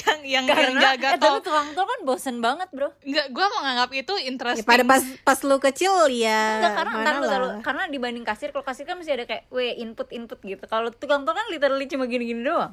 yang 0.00 0.18
yang 0.18 0.44
yang 0.44 0.44
karena 0.48 0.80
jaga 0.96 1.08
eh, 1.08 1.18
tol. 1.18 1.36
tapi 1.36 1.44
tukang 1.44 1.68
tol 1.72 1.84
kan 1.84 2.00
bosen 2.02 2.36
banget 2.38 2.68
bro 2.70 2.88
Nggak, 3.02 3.26
gue 3.28 3.46
menganggap 3.52 3.90
itu 3.92 4.14
Ya, 4.14 4.24
interesting. 4.24 4.64
pada 4.64 4.82
pas 4.82 5.02
pas 5.22 5.38
lu 5.42 5.56
kecil 5.58 5.92
ya 6.10 6.40
Enggak, 6.56 6.72
karena 6.74 6.90
mana 6.94 7.04
ntar 7.04 7.14
lu, 7.14 7.26
lu- 7.44 7.60
karena 7.60 7.82
dibanding 7.86 8.24
kasir 8.24 8.48
kalau 8.48 8.64
kasir 8.64 8.84
kan 8.84 8.96
masih 8.96 9.12
ada 9.12 9.24
kayak 9.24 9.44
we 9.48 9.76
input 9.76 10.08
input 10.10 10.40
gitu 10.40 10.64
kalau 10.64 10.88
tukang 10.90 11.22
tol 11.22 11.32
kan 11.32 11.44
literally 11.48 11.84
cuma 11.84 12.06
gini-gini 12.06 12.40
doang 12.40 12.72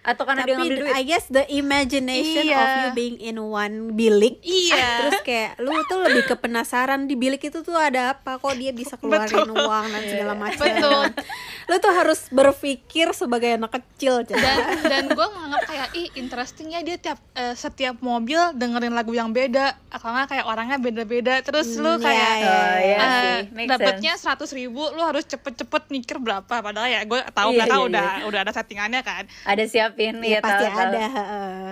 atau 0.00 0.24
karena 0.24 0.42
dia 0.42 0.56
ngambil 0.56 0.76
duit? 0.80 0.92
I 0.92 1.02
guess 1.02 1.26
the 1.26 1.44
imagination 1.50 2.44
Iya. 2.44 2.56
of 2.56 2.68
you 2.74 2.88
being 2.94 3.16
in 3.16 3.36
one 3.38 3.92
bilik. 3.92 4.40
Iya. 4.40 4.88
Terus 5.00 5.20
kayak 5.22 5.50
lu 5.58 5.76
tuh 5.84 6.00
lebih 6.02 6.24
ke 6.24 6.34
penasaran 6.34 7.04
di 7.04 7.14
bilik 7.14 7.42
itu 7.42 7.60
tuh 7.60 7.74
ada 7.74 8.14
apa? 8.14 8.36
Kok 8.36 8.54
dia 8.54 8.70
bisa 8.70 8.96
keluarin 9.00 9.46
uang 9.46 9.84
dan 9.86 10.02
segala 10.02 10.34
macam? 10.34 10.64
Betul. 10.64 11.04
Lu 11.70 11.78
tuh 11.78 11.92
harus 11.92 12.26
berpikir 12.28 13.12
sebagai 13.12 13.54
anak 13.54 13.70
kecil 13.72 14.26
dan 14.26 14.42
dan 14.82 15.06
gue 15.06 15.26
menganggap 15.28 15.62
kayak 15.64 15.88
ih 15.94 16.10
interesting 16.16 16.66
ya 16.68 16.80
dia 16.80 16.98
tiap 16.98 17.22
eh, 17.32 17.54
setiap 17.54 17.94
mobil 18.00 18.40
dengerin 18.52 18.90
lagu 18.90 19.12
yang 19.12 19.30
beda. 19.30 19.78
Kalau 19.88 20.10
nggak 20.12 20.28
kayak 20.30 20.46
orangnya 20.46 20.76
beda-beda. 20.76 21.38
Terus 21.40 21.70
lu 21.76 21.86
Hmm, 21.90 22.02
kayak 22.02 22.32
iya, 22.34 22.50
Oh, 22.50 22.76
iya 22.76 22.96
eh, 22.96 23.06
sih, 23.12 23.38
make 23.52 23.68
dapatnya 23.68 24.12
seratus 24.14 24.50
ribu 24.50 24.82
lu 24.88 24.98
harus 25.00 25.22
cepet-cepet 25.24 25.82
mikir 25.88 26.18
berapa. 26.18 26.42
Padahal 26.50 26.88
ya 26.88 27.00
gue 27.02 27.20
tahu 27.28 27.48
Iya, 27.48 27.56
belakang 27.56 27.78
iya, 27.78 27.86
udah 27.86 28.08
udah 28.26 28.40
ada 28.42 28.52
settingannya 28.52 29.00
kan. 29.00 29.22
Ada 29.44 29.64
siapin 29.90 30.14
Ya, 30.20 30.28
ya 30.28 30.40
pasti 30.40 30.64
tahu, 30.64 30.78
ada 30.78 31.06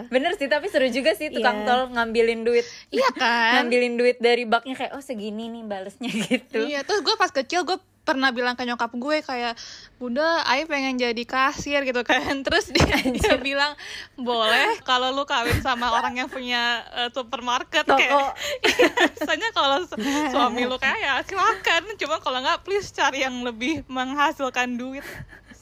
bener 0.07 0.33
sih 0.35 0.47
tapi 0.47 0.67
seru 0.67 0.89
juga 0.89 1.13
sih 1.13 1.29
tukang 1.29 1.59
Iya. 1.59 1.67
tol 1.67 1.81
ngambilin 1.91 2.43
duit. 2.43 2.67
Iya 2.89 3.09
kan? 3.17 3.63
Ngambilin 3.63 3.95
duit 3.95 4.17
dari 4.19 4.43
baknya 4.43 4.75
kayak 4.75 4.93
oh 4.93 5.01
segini 5.01 5.47
nih 5.49 5.63
balesnya 5.63 6.11
gitu. 6.27 6.59
Iya, 6.61 6.83
terus 6.83 7.01
gue 7.01 7.15
pas 7.15 7.29
kecil 7.29 7.63
gue 7.63 7.79
pernah 8.01 8.31
bilang 8.31 8.57
ke 8.57 8.65
nyokap 8.65 8.89
gue 8.91 9.21
kayak 9.21 9.53
bunda 9.95 10.25
Ayo 10.47 10.65
pengen 10.65 10.97
jadi 10.97 11.23
kasir 11.23 11.85
gitu 11.85 12.01
kan. 12.03 12.25
Terus 12.41 12.71
dia, 12.71 12.89
dia 13.05 13.37
bilang 13.37 13.77
boleh 14.17 14.81
kalau 14.81 15.13
lu 15.13 15.23
kawin 15.23 15.61
sama 15.61 15.93
orang 15.93 16.17
yang 16.17 16.25
punya 16.27 16.81
eh, 16.97 17.11
supermarket 17.11 17.85
Toko. 17.85 18.01
kayak. 18.01 18.33
Misalnya 19.13 19.53
kalau 19.53 19.85
su- 19.85 20.01
suami 20.27 20.65
lu 20.65 20.79
kaya 20.79 21.21
silakan. 21.23 21.85
Cuma 21.97 22.17
kalau 22.17 22.41
nggak 22.41 22.65
please 22.65 22.89
cari 22.91 23.21
yang 23.21 23.45
lebih 23.45 23.85
menghasilkan 23.87 24.73
duit 24.75 25.05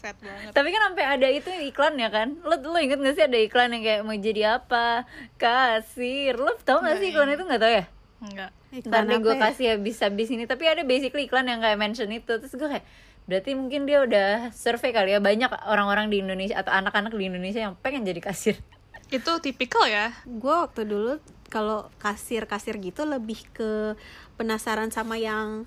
set 0.06 0.16
banget 0.22 0.54
Tapi 0.54 0.68
kan 0.70 0.80
sampai 0.86 1.04
ada 1.18 1.28
itu 1.28 1.50
iklan 1.50 1.94
ya 1.98 2.08
kan? 2.14 2.28
Lo 2.46 2.54
lo 2.62 2.78
inget 2.78 3.02
gak 3.02 3.14
sih 3.18 3.25
ada 3.26 3.38
iklan 3.42 3.75
yang 3.75 3.82
kayak 3.82 4.00
mau 4.06 4.14
jadi 4.14 4.42
apa? 4.62 5.02
Kasir. 5.34 6.38
Lo 6.38 6.54
tau 6.62 6.78
gak 6.78 7.02
sih 7.02 7.10
iklan 7.10 7.34
itu 7.34 7.42
gak 7.42 7.62
tau 7.62 7.72
ya? 7.75 7.84
enggak 8.16 8.48
Ntar 8.72 9.04
Iklan 9.04 9.04
deh 9.12 9.18
gue 9.20 9.34
ya? 9.36 9.40
kasih 9.44 9.66
habis-habis 9.76 10.28
ini 10.32 10.48
Tapi 10.48 10.64
ada 10.64 10.80
basically 10.88 11.28
iklan 11.28 11.52
yang 11.52 11.60
kayak 11.60 11.76
mention 11.76 12.08
itu 12.08 12.32
Terus 12.40 12.54
gue 12.56 12.64
kayak 12.64 12.86
Berarti 13.28 13.52
mungkin 13.52 13.84
dia 13.84 14.00
udah 14.00 14.56
survei 14.56 14.88
kali 14.96 15.12
ya 15.12 15.20
Banyak 15.20 15.52
orang-orang 15.68 16.08
di 16.08 16.25
Indonesia 16.25 16.56
Atau 16.56 16.72
anak-anak 16.72 17.12
di 17.12 17.28
Indonesia 17.28 17.60
yang 17.60 17.76
pengen 17.76 18.08
jadi 18.08 18.25
kasir 18.25 18.56
itu 19.06 19.32
tipikal 19.38 19.86
ya 19.86 20.10
gue 20.26 20.50
waktu 20.50 20.82
dulu 20.82 21.22
kalau 21.46 21.86
kasir-kasir 22.02 22.75
gitu 22.82 23.06
lebih 23.06 23.38
ke 23.54 23.94
penasaran 24.34 24.90
sama 24.90 25.14
yang 25.14 25.62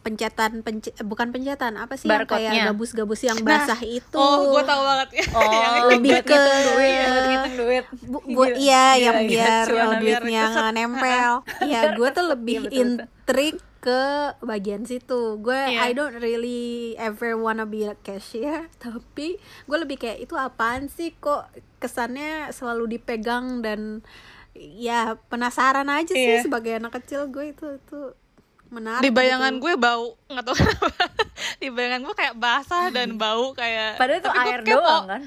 pencetan 0.00 0.60
pence- 0.60 0.96
bukan 0.98 1.28
pencetan 1.28 1.76
apa 1.76 1.92
sih 1.94 2.06
yang 2.06 2.24
kayak 2.24 2.52
gabus-gabus 2.66 3.20
yang 3.20 3.36
basah 3.40 3.76
itu? 3.78 4.14
oh 4.14 4.50
gue 4.50 4.62
tahu 4.62 4.82
banget. 4.82 5.08
Ya 5.20 5.24
Oh 5.30 5.88
lebih 5.88 6.10
buat 6.10 6.24
ke- 6.24 6.36
duit 6.66 6.96
Buat 7.04 7.52
duit. 7.54 7.84
Bu- 8.02 8.26
buat 8.26 8.52
iya 8.54 8.86
yang 8.98 9.18
Iya, 9.20 9.28
biar 9.28 9.64
oh, 9.68 9.92
duitnya 9.96 10.42
nggak 10.48 10.72
nempel. 10.72 11.32
Ya 11.70 11.80
gue 11.92 12.08
tuh 12.10 12.24
lebih 12.26 12.54
Iya, 12.56 12.62
betul, 12.62 12.70
betul. 12.70 12.82
intrik 12.82 13.54
ke 13.80 14.02
bagian 14.40 14.82
situ. 14.82 15.20
Gue 15.38 15.56
Iya. 15.56 15.80
I 15.82 15.92
don't 15.92 16.16
really 16.16 16.62
ever 16.96 17.32
wanna 17.34 17.64
be 17.64 17.84
a 17.84 17.94
cashier 17.94 18.68
tapi 18.82 19.36
gue 19.38 19.78
lebih 19.78 19.96
kayak 19.96 20.18
itu 20.18 20.34
apaan 20.34 20.86
sih? 20.86 21.12
Kok 21.14 21.48
kesannya 21.78 22.50
selalu 22.50 22.96
dipegang 22.96 23.60
dan 23.60 24.00
ya 24.52 25.00
penasaran 25.26 25.86
aja 25.86 26.10
sih 26.10 26.36
Iya. 26.36 26.42
sebagai 26.42 26.72
anak 26.74 26.92
kecil 26.94 27.28
gue 27.28 27.50
itu 27.50 27.66
itu 27.76 28.00
menarik 28.70 29.02
di 29.02 29.10
bayangan 29.10 29.52
gitu. 29.52 29.62
gue 29.62 29.74
bau 29.76 30.06
nggak 30.26 30.44
tahu 30.44 30.56
kenapa 30.60 31.04
di 31.56 31.68
bayangan 31.68 32.00
gue 32.00 32.14
kayak 32.16 32.34
basah 32.36 32.86
dan 32.88 33.14
bau 33.14 33.50
kayak 33.52 33.94
Padahal 33.94 34.18
itu 34.18 34.30
air 34.32 34.60
kepo. 34.60 34.74
doang 34.76 35.04
kan 35.06 35.22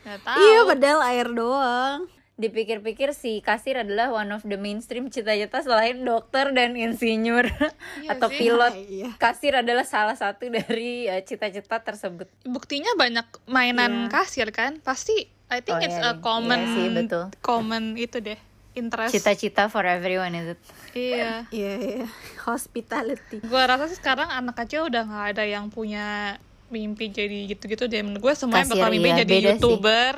Nggak 0.00 0.20
tahu 0.22 0.38
iya 0.42 0.58
padahal 0.64 1.00
air 1.06 1.28
doang 1.28 2.00
Dipikir-pikir 2.34 3.10
si 3.12 3.40
kasir 3.40 3.74
adalah 3.76 4.14
one 4.14 4.30
of 4.30 4.40
the 4.42 4.54
mainstream 4.54 5.06
cita-cita 5.06 5.58
selain 5.58 5.98
dokter 6.00 6.48
dan 6.48 6.72
insinyur 6.72 7.50
Iya 7.98 8.10
atau 8.14 8.30
sih. 8.30 8.38
pilot. 8.38 8.74
Iya. 8.78 9.10
Kasir 9.16 9.52
adalah 9.52 9.82
salah 9.82 10.14
satu 10.14 10.46
dari 10.46 11.04
eh, 11.04 11.18
cita-cita 11.20 11.76
tersebut. 11.78 12.30
buktinya 12.44 12.94
banyak 12.94 13.26
mainan 13.44 14.06
Iya. 14.06 14.10
kasir 14.14 14.48
kan 14.48 14.78
pasti 14.78 15.26
I 15.48 15.58
think 15.58 15.76
Oh, 15.76 15.82
it's 15.82 15.98
iya, 15.98 16.14
a 16.14 16.20
common 16.20 16.60
iya 16.60 16.70
sih, 16.70 16.86
betul. 16.94 17.24
common 17.40 17.84
itu 17.96 18.20
deh 18.20 18.38
interest. 18.78 19.12
Cita-cita 19.12 19.66
for 19.66 19.82
everyone 19.82 20.32
is 20.32 20.54
it? 20.54 20.60
iya. 20.94 21.44
Iya 21.50 21.74
iya. 21.78 22.06
Hospitality. 22.46 23.42
Gue 23.42 23.62
rasa 23.62 23.90
sih 23.90 23.98
sekarang 23.98 24.30
anak 24.30 24.56
kecil 24.56 24.86
udah 24.86 25.02
nggak 25.04 25.26
ada 25.36 25.44
yang 25.44 25.68
punya 25.68 26.38
mimpi 26.70 27.10
jadi 27.10 27.50
gitu-gitu 27.50 27.84
deh. 27.86 28.00
Menurut 28.00 28.22
gue 28.22 28.34
semuanya 28.34 28.66
Kasir, 28.66 28.80
bakal 28.80 28.90
mimpi 28.92 29.10
iya, 29.10 29.18
jadi 29.22 29.32
beda 29.34 29.42
sih. 29.42 29.50
youtuber. 29.58 30.14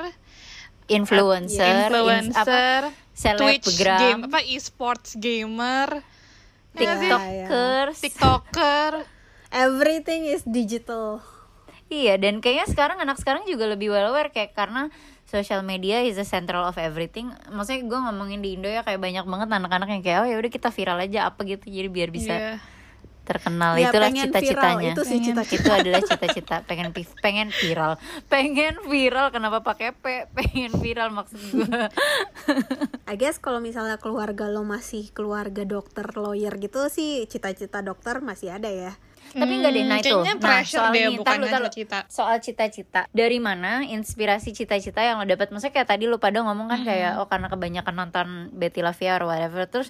Influencer, 0.91 1.63
ins- 1.63 1.83
influencer 1.87 2.81
apa, 2.91 3.37
Twitch 3.39 3.63
selebgram, 3.63 3.99
game 4.01 4.21
apa 4.27 4.39
e-sports 4.43 5.09
gamer. 5.15 5.89
Ya 6.75 6.95
tiktokers. 6.99 7.97
tiktoker. 7.99 8.91
Everything 9.51 10.27
is 10.27 10.43
digital. 10.43 11.23
Iya, 11.91 12.15
dan 12.15 12.39
kayaknya 12.39 12.71
sekarang 12.71 12.97
anak 13.03 13.19
sekarang 13.19 13.43
juga 13.43 13.67
lebih 13.67 13.91
well 13.91 14.15
aware 14.15 14.31
kayak 14.31 14.55
karena 14.55 14.87
social 15.31 15.63
media 15.63 16.03
is 16.03 16.19
the 16.19 16.27
central 16.27 16.67
of 16.67 16.75
everything. 16.75 17.31
Maksudnya 17.47 17.87
gue 17.87 17.99
ngomongin 18.03 18.43
di 18.43 18.59
Indo 18.59 18.67
ya 18.67 18.83
kayak 18.83 18.99
banyak 18.99 19.23
banget 19.23 19.47
anak-anak 19.47 19.87
yang 19.87 20.03
kayak 20.03 20.19
oh 20.19 20.27
ya 20.27 20.35
udah 20.35 20.51
kita 20.51 20.67
viral 20.67 20.99
aja 20.99 21.31
apa 21.31 21.47
gitu 21.47 21.71
jadi 21.71 21.87
biar 21.87 22.11
bisa 22.11 22.33
Iya. 22.35 22.53
terkenal. 23.21 23.77
Ya, 23.79 23.93
itulah 23.93 24.11
cita-citanya. 24.11 24.91
itu 24.91 25.01
sih 25.07 25.23
cita-cita. 25.23 25.61
itu 25.63 25.69
adalah 25.71 26.01
cita-cita. 26.03 26.55
Pengen 26.67 26.91
pengen 27.23 27.47
viral. 27.53 27.95
Pengen 28.27 28.75
viral 28.91 29.31
kenapa 29.31 29.63
pakai 29.63 29.95
p? 29.95 30.27
Pengen 30.35 30.75
viral 30.75 31.15
maksud 31.15 31.39
gue 31.39 31.63
I 33.07 33.15
guess 33.15 33.39
kalau 33.39 33.63
misalnya 33.63 33.95
keluarga 34.01 34.51
lo 34.51 34.67
masih 34.67 35.13
keluarga 35.15 35.63
dokter 35.63 36.11
lawyer 36.17 36.51
gitu 36.59 36.91
sih 36.91 37.23
cita-cita 37.29 37.79
dokter 37.79 38.19
masih 38.19 38.51
ada 38.57 38.67
ya 38.67 38.97
tapi 39.33 39.53
enggak 39.53 39.71
deh 39.71 39.83
nah 39.83 39.97
Hmm, 39.97 40.03
itu 40.03 40.17
nah 40.39 40.59
soal 40.61 40.91
deh, 40.91 41.01
ini 41.05 41.15
lu- 41.15 41.23
ntar 41.23 41.37
lu. 41.37 41.45
cita-cita. 41.47 41.99
soal 42.05 42.37
cita-cita 42.37 43.01
dari 43.09 43.37
mana 43.37 43.81
inspirasi 43.81 44.51
cita-cita 44.51 44.99
yang 44.99 45.17
lo 45.17 45.25
dapat 45.25 45.49
maksudnya 45.49 45.73
kayak 45.73 45.89
tadi 45.89 46.05
lo 46.05 46.17
pada 46.17 46.39
ngomong 46.39 46.67
kan 46.67 46.81
kayak 46.83 47.15
oh 47.15 47.25
karena 47.25 47.47
kebanyakan 47.47 47.95
nonton 47.97 48.27
Betty 48.51 48.79
La 48.79 48.91
Via 48.91 49.15
or 49.15 49.25
whatever 49.25 49.63
terus 49.65 49.89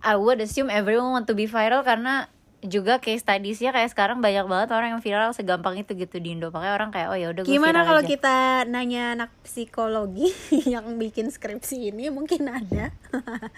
I 0.00 0.14
would 0.14 0.38
assume 0.38 0.66
everyone 0.68 1.12
want 1.12 1.26
to 1.26 1.32
be 1.32 1.46
viral 1.46 1.80
karena 1.80 2.26
juga 2.60 2.96
case 2.96 3.18
studiesnya 3.20 3.70
kayak 3.70 3.90
sekarang 3.90 4.18
banyak 4.18 4.42
banget 4.44 4.70
orang 4.70 4.88
yang 4.88 5.02
viral 5.02 5.30
segampang 5.30 5.74
itu 5.76 5.94
gitu 5.96 6.16
di 6.16 6.30
Indo 6.32 6.46
makanya 6.48 6.74
orang 6.76 6.90
kayak 6.90 7.08
oh 7.08 7.16
ya 7.16 7.28
udah 7.28 7.42
gue 7.42 7.50
gimana 7.52 7.82
kalau 7.82 7.98
aja. 7.98 8.06
kita 8.08 8.36
nanya 8.66 9.02
anak 9.12 9.30
psikologi 9.42 10.30
yang 10.68 10.94
bikin 10.94 11.26
skripsi 11.26 11.90
ini 11.90 12.06
mungkin 12.08 12.46
ada 12.48 12.94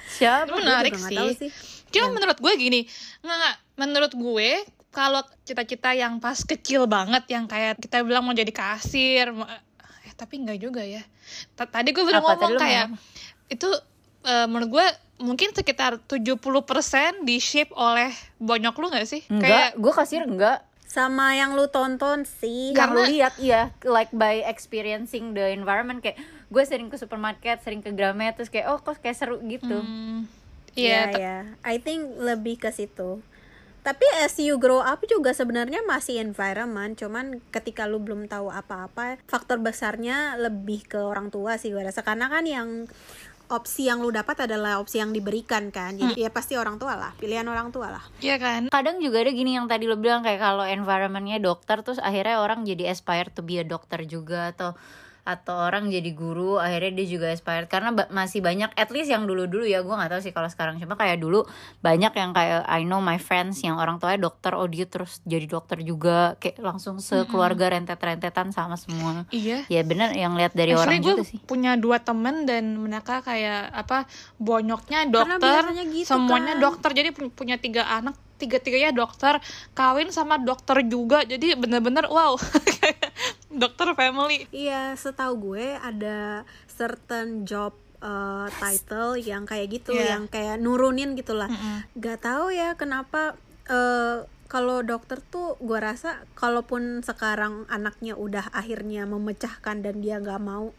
siapa 0.06 0.48
Itu 0.48 0.56
menarik 0.56 0.92
nggak 0.94 1.10
sih. 1.10 1.28
sih. 1.38 1.50
Cuma 1.90 2.10
menurut 2.12 2.38
gue 2.38 2.52
gini, 2.54 2.80
nggak 3.20 3.36
nggak. 3.36 3.56
Menurut 3.76 4.12
gue 4.14 4.50
kalau 4.94 5.18
cita-cita 5.42 5.90
yang 5.90 6.16
pas 6.16 6.38
kecil 6.38 6.86
banget 6.86 7.26
yang 7.28 7.44
kayak 7.44 7.76
kita 7.76 8.00
bilang 8.00 8.22
mau 8.22 8.32
jadi 8.32 8.48
kasir, 8.48 9.28
mau- 9.28 9.44
eh, 9.44 9.62
tapi 10.12 10.38
enggak 10.38 10.56
juga 10.58 10.80
ya 10.80 11.02
T- 11.52 11.66
tadi 11.66 11.90
gue 11.90 12.00
belum 12.00 12.16
Apa? 12.16 12.30
Ngomong 12.32 12.50
lu 12.50 12.58
kayak 12.58 12.86
ngomong. 12.88 13.00
itu 13.48 13.68
eh, 14.22 14.46
menurut 14.46 14.70
gue 14.70 14.86
mungkin 15.16 15.50
sekitar 15.50 15.98
70% 16.00 16.38
di 17.20 17.36
shape 17.36 17.70
oleh 17.72 18.10
bonyok 18.36 18.74
lu 18.76 18.86
gak 18.88 19.04
sih 19.04 19.22
enggak 19.28 19.74
gue 19.74 19.92
kasir 19.92 20.22
enggak 20.22 20.58
sama 20.84 21.32
yang 21.32 21.52
lu 21.52 21.66
tonton 21.66 22.22
sih 22.22 22.70
yang 22.70 22.90
lu 22.90 23.02
Karena- 23.02 23.10
lihat 23.10 23.34
iya 23.36 23.62
like 23.82 24.10
by 24.10 24.42
experiencing 24.44 25.32
the 25.32 25.50
environment 25.50 25.98
kayak 25.98 26.18
gue 26.46 26.62
sering 26.62 26.86
ke 26.86 26.94
supermarket 26.94 27.58
sering 27.60 27.78
ke 27.78 27.90
Gramet 27.90 28.34
terus 28.34 28.46
kayak 28.46 28.68
oh 28.68 28.78
kok 28.78 28.98
kayak 28.98 29.14
seru 29.14 29.38
gitu 29.40 29.74
Hmm, 29.76 30.26
Iya, 30.72 31.06
iya 31.08 31.14
ya. 31.14 31.36
I 31.62 31.78
think 31.78 32.02
lebih 32.16 32.58
ke 32.58 32.66
situ. 32.68 33.22
Tapi 33.84 34.06
as 34.24 34.40
you 34.40 34.56
grow 34.56 34.80
up 34.80 35.04
juga 35.04 35.36
sebenarnya 35.36 35.84
masih 35.84 36.16
environment, 36.24 36.96
cuman 36.96 37.44
ketika 37.52 37.84
lu 37.84 38.00
belum 38.00 38.32
tahu 38.32 38.48
apa-apa, 38.48 39.20
faktor 39.28 39.60
besarnya 39.60 40.40
lebih 40.40 40.88
ke 40.88 40.96
orang 40.96 41.28
tua 41.28 41.60
sih 41.60 41.68
gue 41.68 41.84
rasa 41.84 42.00
karena 42.00 42.32
kan 42.32 42.48
yang 42.48 42.88
opsi 43.52 43.92
yang 43.92 44.00
lu 44.00 44.08
dapat 44.08 44.48
adalah 44.48 44.80
opsi 44.80 45.04
yang 45.04 45.12
diberikan 45.12 45.68
kan. 45.68 46.00
Jadi 46.00 46.24
ya 46.24 46.32
pasti 46.32 46.56
orang 46.56 46.80
tua 46.80 46.96
lah, 46.96 47.12
pilihan 47.20 47.44
orang 47.44 47.68
tua 47.76 47.92
lah. 47.92 48.04
iya 48.24 48.40
kan 48.40 48.72
kadang 48.72 49.04
juga 49.04 49.20
ada 49.20 49.32
gini 49.36 49.52
yang 49.52 49.68
tadi 49.68 49.84
lo 49.84 50.00
bilang 50.00 50.24
kayak 50.24 50.40
kalau 50.40 50.64
environmentnya 50.64 51.36
dokter 51.44 51.84
terus 51.84 52.00
akhirnya 52.00 52.40
orang 52.40 52.64
jadi 52.64 52.88
aspire 52.88 53.28
to 53.28 53.44
be 53.44 53.60
a 53.60 53.64
dokter 53.68 54.00
juga 54.08 54.56
atau 54.56 54.72
atau 55.24 55.56
orang 55.58 55.88
jadi 55.88 56.12
guru 56.12 56.56
akhirnya 56.56 57.00
dia 57.00 57.06
juga 57.10 57.26
aspired 57.28 57.64
karena 57.64 57.90
ba- 57.90 58.08
masih 58.08 58.38
banyak 58.38 58.68
at 58.70 58.88
least 58.88 59.08
yang 59.08 59.24
dulu 59.24 59.44
dulu 59.44 59.64
ya 59.64 59.80
gue 59.80 59.88
nggak 59.88 60.06
tahu 60.06 60.20
sih 60.20 60.30
kalau 60.30 60.46
sekarang. 60.46 60.76
Cuma 60.76 60.94
kayak 60.94 61.16
dulu 61.16 61.48
banyak 61.80 62.12
yang 62.12 62.30
kayak 62.30 62.60
I 62.64 62.84
know 62.84 63.00
my 63.00 63.16
friends 63.16 63.58
yang 63.58 63.74
orang 63.74 63.96
tuanya 63.96 64.20
dokter 64.20 64.52
oh 64.52 64.68
dia 64.68 64.84
terus 64.84 65.24
jadi 65.24 65.44
dokter 65.44 65.80
juga. 65.80 66.36
Kayak 66.36 66.60
langsung 66.60 67.00
sekeluarga 67.00 67.72
rentet-rentetan 67.72 68.52
sama 68.52 68.76
semua. 68.76 69.24
Iya. 69.28 69.64
Ya 69.66 69.80
bener 69.80 70.12
yang 70.12 70.36
lihat 70.36 70.52
dari 70.52 70.72
orang 70.72 70.92
Actually 70.92 71.00
gue 71.00 71.14
juga 71.16 71.24
sih. 71.24 71.38
punya 71.40 71.72
dua 71.74 71.98
temen 71.98 72.44
dan 72.44 72.76
mereka 72.76 73.18
kayak 73.18 73.72
apa 73.72 74.04
bonyoknya 74.36 75.08
dokter, 75.08 75.62
gitu 75.88 76.04
semuanya 76.06 76.52
kan. 76.52 76.62
dokter. 76.62 76.90
Jadi 76.92 77.08
pu- 77.10 77.32
punya 77.32 77.56
tiga 77.56 77.88
anak 77.88 78.12
tiga 78.34 78.58
tiganya 78.58 78.90
dokter 78.90 79.38
kawin 79.72 80.10
sama 80.10 80.36
dokter 80.36 80.84
juga. 80.84 81.22
Jadi 81.22 81.54
bener-bener 81.54 82.04
wow 82.04 82.34
dokter 83.54 83.94
family 83.94 84.46
Iya, 84.50 84.99
setahu 84.99 85.54
gue 85.54 85.78
ada 85.78 86.42
certain 86.66 87.46
job 87.46 87.75
uh, 88.04 88.50
title 88.61 89.16
yang 89.16 89.49
kayak 89.49 89.80
gitu, 89.80 89.96
Iya. 89.96 90.18
yang 90.18 90.28
kayak 90.28 90.61
nurunin 90.61 91.16
gitulah. 91.16 91.49
Gak 91.96 92.26
tahu 92.26 92.52
ya 92.52 92.76
kenapa 92.76 93.38
uh, 93.70 94.26
kalau 94.44 94.84
dokter 94.87 95.18
tuh 95.18 95.58
gue 95.58 95.78
rasa 95.80 96.23
kalaupun 96.38 97.02
sekarang 97.02 97.66
anaknya 97.66 98.14
udah 98.14 98.54
akhirnya 98.54 99.02
memecahkan 99.08 99.82
dan 99.82 99.99
dia 99.99 100.20
nggak 100.23 100.38
mau 100.38 100.70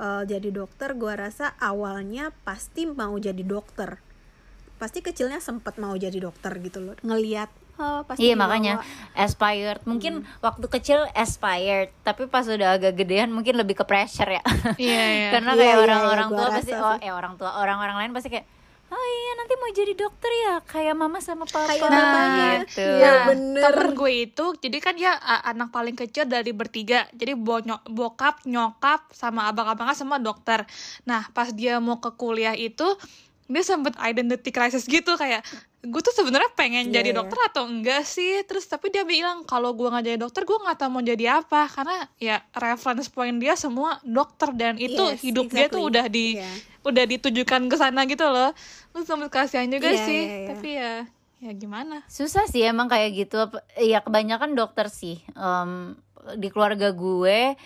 uh, 0.00 0.22
jadi 0.24 0.48
dokter, 0.48 0.96
gue 0.96 1.12
rasa 1.12 1.52
awalnya 1.60 2.32
pasti 2.46 2.88
mau 2.88 3.12
jadi 3.20 3.44
dokter. 3.44 4.00
Pasti 4.80 5.04
kecilnya 5.04 5.44
sempet 5.44 5.76
mau 5.76 5.92
jadi 5.92 6.16
dokter 6.16 6.56
gitu 6.64 6.80
loh, 6.80 6.96
ngelihat 7.04 7.52
oh, 7.80 8.00
pasti 8.04 8.20
Iya 8.22 8.36
makanya. 8.36 8.84
Aspired. 9.14 9.80
Mungkin 9.82 10.12
waktu 10.38 10.66
kecil 10.68 11.08
aspired 11.12 11.88
tapi 12.00 12.24
pas 12.24 12.44
udah 12.44 12.76
agak 12.76 12.94
gedean 12.94 13.28
mungkin 13.28 13.56
lebih 13.56 13.74
ke 13.74 13.84
pressure 13.84 14.28
ya. 14.30 14.42
Iya 14.76 15.02
iya. 15.10 15.28
Karena 15.34 15.50
Iya, 15.50 15.58
kayak 15.58 15.72
iya, 15.72 15.82
orang-orang 15.82 16.28
iya, 16.28 16.36
tua 16.36 16.44
gua 16.44 16.54
pasti 16.54 16.72
oh 16.72 16.96
eh 16.98 17.10
orang 17.10 17.34
tua 17.34 17.50
orang-orang 17.56 17.96
lain 17.98 18.12
pasti 18.12 18.28
kayak 18.28 18.46
oh 18.90 18.98
iya 18.98 19.32
nanti 19.34 19.54
mau 19.54 19.70
jadi 19.70 19.92
dokter 19.94 20.32
ya 20.34 20.54
kayak 20.64 20.94
mama 20.94 21.18
sama 21.18 21.46
papa. 21.46 21.62
Kayak 21.64 21.86
mamanya. 21.86 22.48
gitu. 22.60 22.82
Iya, 22.82 23.06
Nah, 23.08 23.24
bener. 23.24 23.62
temen 23.64 23.88
gue 23.94 24.12
itu 24.20 24.44
jadi 24.58 24.76
kan 24.78 24.94
dia 24.94 25.12
a- 25.14 25.46
anak 25.46 25.70
paling 25.70 25.94
kecil 25.94 26.26
dari 26.26 26.50
bertiga. 26.50 27.06
Jadi 27.12 27.32
bonyok 27.32 27.86
bokap 27.86 28.42
nyokap 28.44 29.06
sama 29.10 29.46
abang-abangnya 29.46 29.94
semua 29.94 30.18
dokter. 30.18 30.66
Nah 31.04 31.22
pas 31.30 31.48
dia 31.50 31.78
mau 31.78 31.96
ke 31.96 32.10
kuliah 32.12 32.52
itu 32.52 32.82
dia 33.50 33.62
sempet 33.62 33.98
identity 33.98 34.48
crisis 34.48 34.86
gitu 34.86 35.12
kayak 35.12 35.42
gue 35.80 35.98
tuh 35.98 36.12
sebenarnya 36.12 36.52
pengen 36.52 36.86
Iya, 36.86 36.94
jadi 36.94 37.10
iya. 37.10 37.16
dokter 37.16 37.38
atau 37.42 37.64
enggak 37.64 38.04
sih 38.04 38.44
terus 38.44 38.64
tapi 38.64 38.88
dia 38.88 39.02
bilang 39.02 39.42
kalau 39.42 39.72
gue 39.72 39.84
nggak 39.84 40.04
jadi 40.04 40.18
dokter 40.18 40.42
gue 40.44 40.54
nggak 40.54 40.76
tahu 40.76 40.90
mau 40.90 41.02
jadi 41.02 41.24
apa 41.36 41.66
karena 41.66 41.96
ya 42.16 42.38
reference 42.52 43.08
point 43.08 43.34
dia 43.34 43.52
semua 43.54 43.98
dokter 44.00 44.52
dan 44.52 44.76
itu 44.76 45.02
Yes, 45.10 45.18
hidup 45.20 45.48
dia 45.48 45.66
tuh 45.66 45.82
exactly. 45.82 45.90
udah 45.90 46.06
di 46.06 46.26
Iya. 46.36 46.50
udah 46.80 47.04
ditujukan 47.06 47.62
ke 47.66 47.76
sana 47.76 48.00
gitu 48.04 48.22
loh 48.22 48.54
lu 48.90 49.02
sempet 49.02 49.28
kasihan 49.28 49.66
juga 49.66 49.88
Iya, 49.88 50.00
sih 50.00 50.20
iya, 50.20 50.36
iya. 50.36 50.48
tapi 50.48 50.68
ya 50.70 50.92
ya 51.40 51.52
gimana 51.52 52.04
susah 52.06 52.44
sih 52.44 52.62
emang 52.62 52.86
kayak 52.86 53.16
gitu 53.18 53.48
ya 53.76 53.98
kebanyakan 53.98 54.52
dokter 54.52 54.86
sih 54.86 55.18
Em, 55.32 55.96
di 56.36 56.48
keluarga 56.48 56.92
gue 56.92 57.56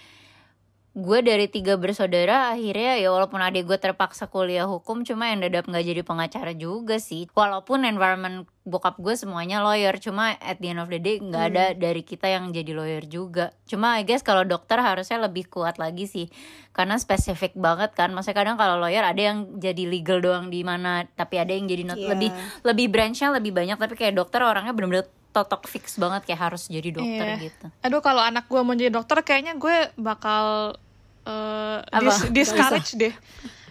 gue 0.94 1.18
dari 1.26 1.50
tiga 1.50 1.74
bersaudara 1.74 2.54
akhirnya 2.54 3.02
ya 3.02 3.10
walaupun 3.10 3.42
adik 3.42 3.66
gue 3.66 3.78
terpaksa 3.82 4.30
kuliah 4.30 4.62
hukum 4.62 5.02
cuma 5.02 5.26
yang 5.26 5.42
dadap 5.42 5.66
nggak 5.66 5.82
jadi 5.90 6.02
pengacara 6.06 6.54
juga 6.54 7.02
sih. 7.02 7.26
Walaupun 7.34 7.82
environment 7.82 8.46
bokap 8.62 8.96
gue 9.02 9.18
semuanya 9.18 9.58
lawyer 9.60 9.98
cuma 9.98 10.38
at 10.38 10.62
the 10.62 10.70
end 10.70 10.78
of 10.78 10.86
the 10.88 11.02
day 11.02 11.18
nggak 11.18 11.44
ada 11.50 11.64
dari 11.74 12.06
kita 12.06 12.30
yang 12.30 12.54
jadi 12.54 12.70
lawyer 12.78 13.02
juga. 13.10 13.50
Cuma 13.66 13.98
I 13.98 14.06
guess 14.06 14.22
kalau 14.22 14.46
dokter 14.46 14.78
harusnya 14.78 15.18
lebih 15.18 15.50
kuat 15.50 15.82
lagi 15.82 16.06
sih 16.06 16.30
karena 16.70 16.94
spesifik 16.94 17.58
banget 17.58 17.90
kan. 17.98 18.14
Maksudnya 18.14 18.38
kadang 18.46 18.56
kalau 18.56 18.78
lawyer 18.78 19.02
ada 19.02 19.18
yang 19.18 19.58
jadi 19.58 19.90
legal 19.90 20.22
doang 20.22 20.46
di 20.46 20.62
mana 20.62 21.10
tapi 21.18 21.42
ada 21.42 21.50
yang 21.50 21.66
jadi 21.66 21.82
not- 21.90 21.98
Iya. 21.98 22.10
lebih 22.14 22.30
lebih 22.62 22.86
branchnya 22.94 23.34
lebih 23.34 23.50
banyak 23.50 23.82
tapi 23.82 23.98
kayak 23.98 24.14
dokter 24.14 24.46
orangnya 24.46 24.70
bener-bener 24.70 25.10
totok 25.34 25.66
fix 25.66 25.96
banget 25.96 26.22
kayak 26.24 26.40
harus 26.44 26.64
jadi 26.66 26.88
dokter 26.88 27.26
Iya. 27.28 27.36
gitu 27.42 27.66
Aduh 27.80 27.98
kalau 27.98 28.22
anak 28.22 28.46
gue 28.46 28.60
mau 28.60 28.72
jadi 28.72 28.88
dokter 28.88 29.18
kayaknya 29.20 29.54
gue 29.54 29.76
bakal 29.96 30.78
Apa? 31.24 31.98
dis- 32.00 32.30
discourage 32.30 32.94
deh. 32.94 33.14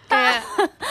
Kayak 0.04 0.44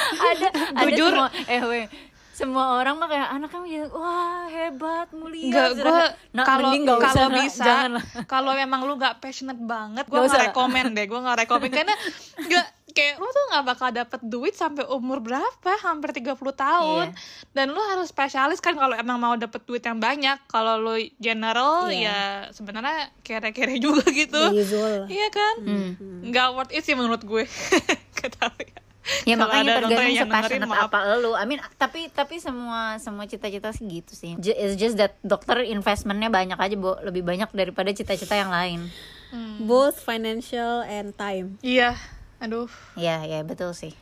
ada 0.09 0.47
ada 0.79 0.89
Jujur. 0.89 1.13
semua 1.13 1.27
eh 1.45 1.61
weh 1.61 1.85
semua 2.33 2.65
orang 2.73 2.97
mah 2.97 3.05
kayak 3.05 3.29
anaknya 3.29 3.59
mau 3.59 3.69
jadi 3.69 3.87
wah 3.91 4.43
hebat 4.47 5.07
mulia 5.13 5.45
Enggak, 5.45 5.67
gue 5.77 6.01
Nah, 6.33 6.43
kalau 6.43 6.69
kalau 6.97 7.29
bisa 7.31 7.73
kalau 8.25 8.51
memang 8.53 8.81
lu 8.81 8.97
nggak 8.97 9.21
passionate 9.21 9.61
banget 9.61 10.01
gue 10.09 10.11
Nggak 10.11 10.23
usah. 10.23 10.33
nggak 10.33 10.49
rekomen 10.49 10.85
deh 10.91 11.05
gue 11.05 11.19
nggak 11.19 11.37
rekomen 11.45 11.69
karena 11.69 11.93
nggak 12.41 12.65
kayak 12.93 13.17
lu 13.17 13.25
tuh 13.25 13.45
nggak 13.49 13.65
bakal 13.65 13.89
dapet 13.89 14.21
duit 14.23 14.53
sampai 14.53 14.85
umur 14.87 15.19
berapa? 15.19 15.71
Hampir 15.81 16.13
30 16.13 16.37
tahun. 16.53 17.05
Iya. 17.09 17.51
dan 17.51 17.69
lu 17.69 17.81
harus 17.83 18.07
spesialis 18.07 18.57
kan 18.57 18.73
kalau 18.73 18.93
emang 18.93 19.17
mau 19.17 19.35
dapet 19.35 19.61
duit 19.63 19.81
yang 19.81 19.97
banyak. 19.97 20.37
Kalau 20.45 20.77
lu 20.77 20.93
general 21.17 21.85
Iya. 21.85 21.99
ya 21.99 22.19
sebenarnya 22.49 23.11
kere-kere 23.21 23.75
juga 23.77 24.05
gitu. 24.07 24.39
Usual. 24.51 25.05
iya 25.07 25.27
kan? 25.27 25.55
Hmm. 25.59 25.91
nggak 26.23 26.47
worth 26.51 26.71
it 26.71 26.81
sih 26.81 26.93
menurut 26.93 27.21
gue. 27.21 27.43
Gak 28.17 28.39
tahu 28.39 28.55
ya. 28.57 28.79
Ya 29.27 29.35
Kalau 29.35 29.51
makanya 29.51 29.83
tergantung 29.83 30.15
sepassionate 30.15 30.71
apa 30.79 30.97
lu 31.19 31.35
I 31.35 31.43
mean 31.43 31.59
tapi 31.75 32.07
tapi 32.07 32.39
semua 32.39 32.95
semua 32.97 33.27
cita-cita 33.27 33.75
sih 33.75 33.83
gitu 33.83 34.15
sih. 34.15 34.39
It's 34.39 34.79
just 34.79 34.95
that 34.95 35.19
dokter 35.19 35.59
investmentnya 35.59 36.31
banyak 36.31 36.55
aja 36.55 36.71
bu 36.73 36.95
lebih 37.03 37.19
banyak 37.19 37.51
daripada 37.51 37.91
cita-cita 37.91 38.31
yang 38.33 38.47
lain. 38.47 38.87
Both 39.59 39.99
financial 39.99 40.85
and 40.85 41.11
time. 41.13 41.59
iya 41.59 41.97
aduh 42.43 42.67
ya 42.99 43.23
ya 43.23 43.39
betul 43.41 43.71
sih 43.71 43.95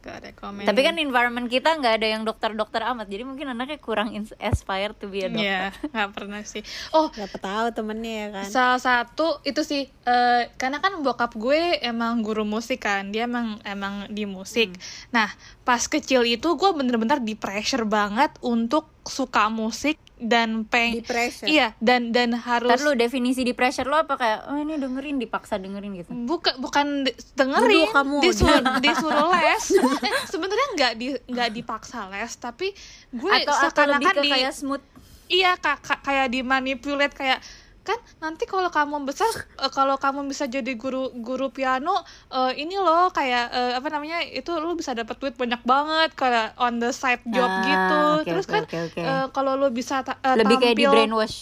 gak 0.00 0.32
rekomen 0.32 0.64
tapi 0.64 0.80
kan 0.80 0.96
environment 0.96 1.44
kita 1.44 1.76
nggak 1.76 2.00
ada 2.00 2.08
yang 2.08 2.24
dokter-dokter 2.24 2.80
amat 2.88 3.04
jadi 3.04 3.20
mungkin 3.20 3.52
anaknya 3.52 3.76
kurang 3.76 4.16
ins- 4.16 4.32
aspire 4.40 4.96
to 4.96 5.12
be 5.12 5.20
a 5.20 5.28
doctor 5.28 5.44
Iya, 5.44 5.76
nggak 5.92 6.10
pernah 6.16 6.40
sih. 6.40 6.64
Oh, 6.88 7.12
Siapa 7.12 7.36
tahu 7.36 7.66
temennya 7.68 8.12
ya 8.16 8.26
kan. 8.32 8.46
salah 8.48 8.80
satu 8.80 9.44
itu 9.44 9.60
sih, 9.60 9.92
eh, 9.92 10.42
karena 10.56 10.80
kan 10.80 11.04
bokap 11.04 11.36
gue 11.36 11.76
emang 11.84 12.24
guru 12.24 12.48
musik 12.48 12.80
kan, 12.80 13.12
dia 13.12 13.28
emang 13.28 13.60
emang 13.60 14.08
di 14.08 14.24
musik. 14.24 14.72
Nah, 15.12 15.28
pas 15.68 15.84
kecil 15.84 16.24
itu 16.24 16.48
gue 16.48 16.70
bener-bener 16.72 17.20
di 17.20 17.36
pressure 17.36 17.84
banget 17.84 18.32
untuk 18.40 18.88
suka 19.04 19.52
musik 19.52 20.00
dan 20.20 20.68
peng. 20.68 21.00
Di 21.00 21.02
pressure. 21.02 21.48
Iya, 21.48 21.72
dan 21.80 22.12
dan 22.12 22.36
harus. 22.36 22.68
Ntar 22.68 22.80
lu 22.84 22.92
definisi 22.92 23.40
di 23.40 23.56
pressure 23.56 23.88
lu 23.88 23.96
apa 23.96 24.14
kayak 24.14 24.38
oh 24.46 24.56
ini 24.56 24.76
dengerin 24.76 25.16
dipaksa 25.16 25.56
dengerin 25.56 25.96
gitu 25.96 26.12
bukan 26.12 26.54
bukan 26.60 26.86
dengerin 27.34 27.88
kamu. 27.90 28.16
disuruh 28.20 28.60
disuruh 28.84 29.28
les 29.32 29.64
eh, 30.04 30.14
sebenarnya 30.28 30.66
nggak 30.76 30.92
di 30.94 31.06
nggak 31.26 31.50
dipaksa 31.50 32.06
les 32.08 32.32
tapi 32.36 32.70
gue 33.10 33.30
atau 33.32 33.52
atau 33.52 33.88
lebih 33.88 34.06
seakan-akan 34.06 34.14
ke 34.14 34.22
di 34.22 34.30
kayak 34.30 34.52
smooth 34.52 34.84
iya 35.26 35.52
kak 35.56 35.78
kak- 35.80 36.02
kayak 36.02 36.26
dimanipulate 36.28 37.14
kayak 37.14 37.38
kan 37.82 37.96
nanti 38.18 38.44
kalau 38.44 38.68
kamu 38.68 39.02
besar 39.02 39.30
eh, 39.56 39.70
kalau 39.70 39.96
kamu 39.96 40.26
bisa 40.26 40.44
jadi 40.46 40.68
guru 40.74 41.10
guru 41.16 41.48
piano 41.48 41.96
eh, 42.28 42.52
ini 42.56 42.76
loh 42.76 43.08
kayak 43.08 43.44
eh, 43.48 43.72
apa 43.74 43.88
namanya 43.88 44.20
itu 44.22 44.52
lu 44.54 44.74
bisa 44.74 44.92
dapat 44.92 45.16
duit 45.16 45.34
banyak 45.34 45.60
banget 45.62 46.12
kayak 46.12 46.52
on 46.56 46.76
the 46.76 46.90
side 46.90 47.24
job 47.26 47.48
Ah, 47.48 47.64
gitu 47.64 47.98
oke, 48.18 48.26
terus 48.26 48.44
oke, 48.44 48.52
kan 48.52 48.62
oke, 48.64 48.78
oke. 48.86 49.00
eh, 49.00 49.26
kalau 49.30 49.56
lu 49.56 49.68
bisa 49.70 50.00
ta- 50.00 50.20
eh, 50.20 50.36
lebih 50.36 50.56
kayak 50.56 50.70
di 50.70 50.84
tampil- 50.84 50.92
brainwash 50.94 51.36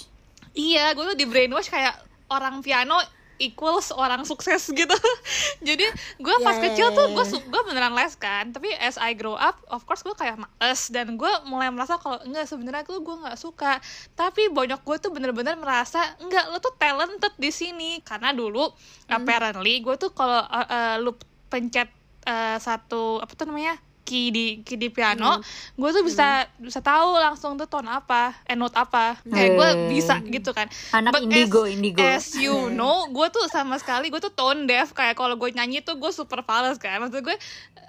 iya 0.55 0.91
gue 0.91 1.05
tuh 1.05 1.17
di 1.17 1.27
brainwash 1.27 1.69
kayak 1.69 1.99
orang 2.29 2.61
piano 2.61 2.97
equals 3.39 3.91
orang 3.91 4.23
sukses 4.23 4.71
gitu. 4.71 4.97
Jadi 5.69 5.87
gue 6.19 6.37
pas 6.43 6.59
ya, 6.59 6.63
kecil 6.71 6.95
tuh 6.95 7.11
gue 7.15 7.25
gue 7.49 7.63
beneran 7.67 7.95
les 7.95 8.15
kan. 8.15 8.51
Tapi 8.51 8.71
as 8.79 8.99
I 8.99 9.15
grow 9.15 9.35
up 9.35 9.59
of 9.71 9.83
course 9.89 10.07
gue 10.07 10.15
kayak 10.15 10.39
males 10.39 10.83
dan 10.91 11.19
gue 11.19 11.33
mulai 11.47 11.71
merasa 11.71 11.99
kalau 11.99 12.19
enggak 12.23 12.47
sebenarnya 12.47 12.85
tuh 12.85 13.01
gue 13.01 13.17
nggak 13.19 13.39
suka. 13.39 13.79
Tapi 14.15 14.51
banyak 14.51 14.83
gue 14.83 14.97
tuh 14.99 15.11
bener-bener 15.11 15.57
merasa 15.57 16.03
enggak 16.21 16.51
lo 16.51 16.59
tuh 16.59 16.75
talented 16.77 17.35
di 17.39 17.51
sini. 17.51 18.03
Karena 18.05 18.31
dulu 18.31 18.71
Hmm. 19.09 19.25
apparently 19.25 19.81
gue 19.81 19.97
tuh 19.97 20.13
kalau 20.13 20.45
uh, 20.45 20.69
uh, 20.69 20.95
lu 21.01 21.17
pencet 21.49 21.89
uh, 22.29 22.61
satu 22.61 23.25
apa 23.25 23.33
tuh 23.33 23.49
namanya 23.49 23.81
key 24.09 24.33
di 24.33 24.47
key 24.65 24.75
di 24.75 24.89
piano 24.89 25.37
Hmm. 25.37 25.45
gue 25.77 25.91
tuh 25.93 26.01
bisa 26.03 26.27
bisa 26.57 26.81
tahu 26.81 27.15
langsung 27.15 27.55
tuh 27.55 27.69
tone 27.69 27.85
apa 27.87 28.33
eh 28.43 28.57
note 28.57 28.73
apa 28.73 29.21
kayak 29.23 29.51
gue 29.53 29.69
Hmm. 29.69 29.89
bisa 29.93 30.17
gitu 30.25 30.51
kan 30.51 30.65
Anak 30.91 31.13
But 31.13 31.23
indigo, 31.23 31.63
as, 31.63 31.71
indigo. 31.71 32.01
as 32.01 32.25
you 32.35 32.73
know 32.73 33.05
gue 33.07 33.29
tuh 33.29 33.45
sama 33.47 33.77
sekali 33.77 34.09
gue 34.09 34.17
tuh 34.19 34.33
tone 34.33 34.65
deaf 34.65 34.91
kayak 34.91 35.13
kalau 35.13 35.37
gue 35.37 35.53
nyanyi 35.53 35.79
tuh 35.79 35.95
gue 35.95 36.09
super 36.09 36.41
fals 36.41 36.81
kan 36.81 36.97
maksud 36.99 37.21
gue 37.21 37.37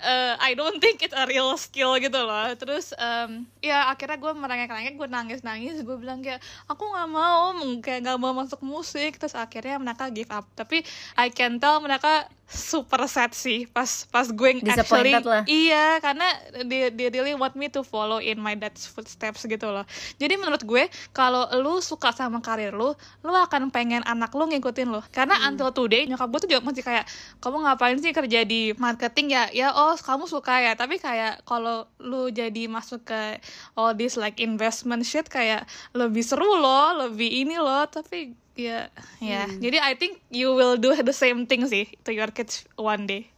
uh, 0.01 0.33
I 0.37 0.51
don't 0.53 0.79
think 0.79 0.99
it's 0.99 1.13
a 1.13 1.23
real 1.23 1.55
skill 1.55 1.95
gitu 1.95 2.19
loh 2.19 2.51
terus 2.55 2.91
um, 2.93 3.47
ya 3.59 3.87
akhirnya 3.87 4.17
gue 4.17 4.31
merengek-rengek 4.33 4.95
gue 4.95 5.07
nangis-nangis 5.07 5.79
gue 5.79 5.95
bilang 5.95 6.19
kayak 6.19 6.39
aku 6.65 6.83
nggak 6.83 7.07
mau 7.07 7.53
kayak 7.79 7.99
nggak 8.03 8.17
mau 8.17 8.33
masuk 8.33 8.59
musik 8.59 9.15
terus 9.15 9.35
akhirnya 9.35 9.77
mereka 9.77 10.09
give 10.09 10.27
up 10.29 10.43
tapi 10.53 10.83
I 11.15 11.29
can 11.29 11.59
tell 11.59 11.79
mereka 11.79 12.27
super 12.49 13.05
sad 13.05 13.29
sih 13.31 13.69
pas 13.69 13.85
pas 14.09 14.25
gue 14.25 14.49
actually 14.65 15.13
lah. 15.13 15.45
iya 15.45 16.01
karena 16.09 16.25
they, 16.65 16.89
they 16.89 17.13
really 17.13 17.37
want 17.37 17.53
me 17.53 17.69
to 17.69 17.85
follow 17.85 18.17
in 18.17 18.41
my 18.41 18.57
dad's 18.57 18.89
footsteps 18.89 19.45
gitu 19.45 19.69
loh. 19.69 19.85
Jadi 20.17 20.41
menurut 20.41 20.65
gue 20.65 20.89
kalau 21.13 21.45
lu 21.61 21.77
suka 21.85 22.09
sama 22.09 22.41
karir 22.41 22.73
lu 22.73 22.97
lu 23.21 23.29
akan 23.29 23.69
pengen 23.69 24.01
anak 24.09 24.33
lu 24.33 24.49
ngikutin 24.49 24.89
lu. 24.89 25.05
Karena 25.13 25.37
until 25.45 25.69
today 25.69 26.09
nyokap 26.09 26.33
gue 26.33 26.39
tuh 26.41 26.49
juga 26.49 26.65
masih 26.65 26.81
kayak 26.81 27.05
kamu 27.37 27.61
ngapain 27.61 27.97
sih 28.01 28.09
kerja 28.09 28.41
di 28.41 28.73
marketing 28.81 29.37
ya? 29.37 29.43
Ya 29.53 29.69
oh 29.69 29.93
kamu 29.93 30.25
suka 30.25 30.57
ya. 30.65 30.73
Tapi 30.73 30.97
kayak 30.97 31.45
kalau 31.45 31.85
lu 32.01 32.33
jadi 32.33 32.65
masuk 32.65 33.05
ke 33.05 33.37
all 33.77 33.93
this 33.93 34.17
like 34.17 34.41
investment 34.41 35.05
shit 35.05 35.29
kayak 35.29 35.69
lebih 35.93 36.25
seru 36.25 36.57
loh 36.57 37.05
lebih 37.05 37.29
ini 37.29 37.61
loh. 37.61 37.85
Tapi 37.85 38.33
ya 38.57 38.89
ya. 39.21 39.45
Jadi 39.45 39.77
I 39.77 39.93
think 39.93 40.25
you 40.33 40.57
will 40.57 40.73
do 40.73 40.97
the 40.97 41.13
same 41.13 41.45
thing 41.45 41.69
sih 41.69 41.85
to 42.01 42.09
your 42.09 42.33
kids 42.33 42.65
one 42.73 43.05
day 43.05 43.29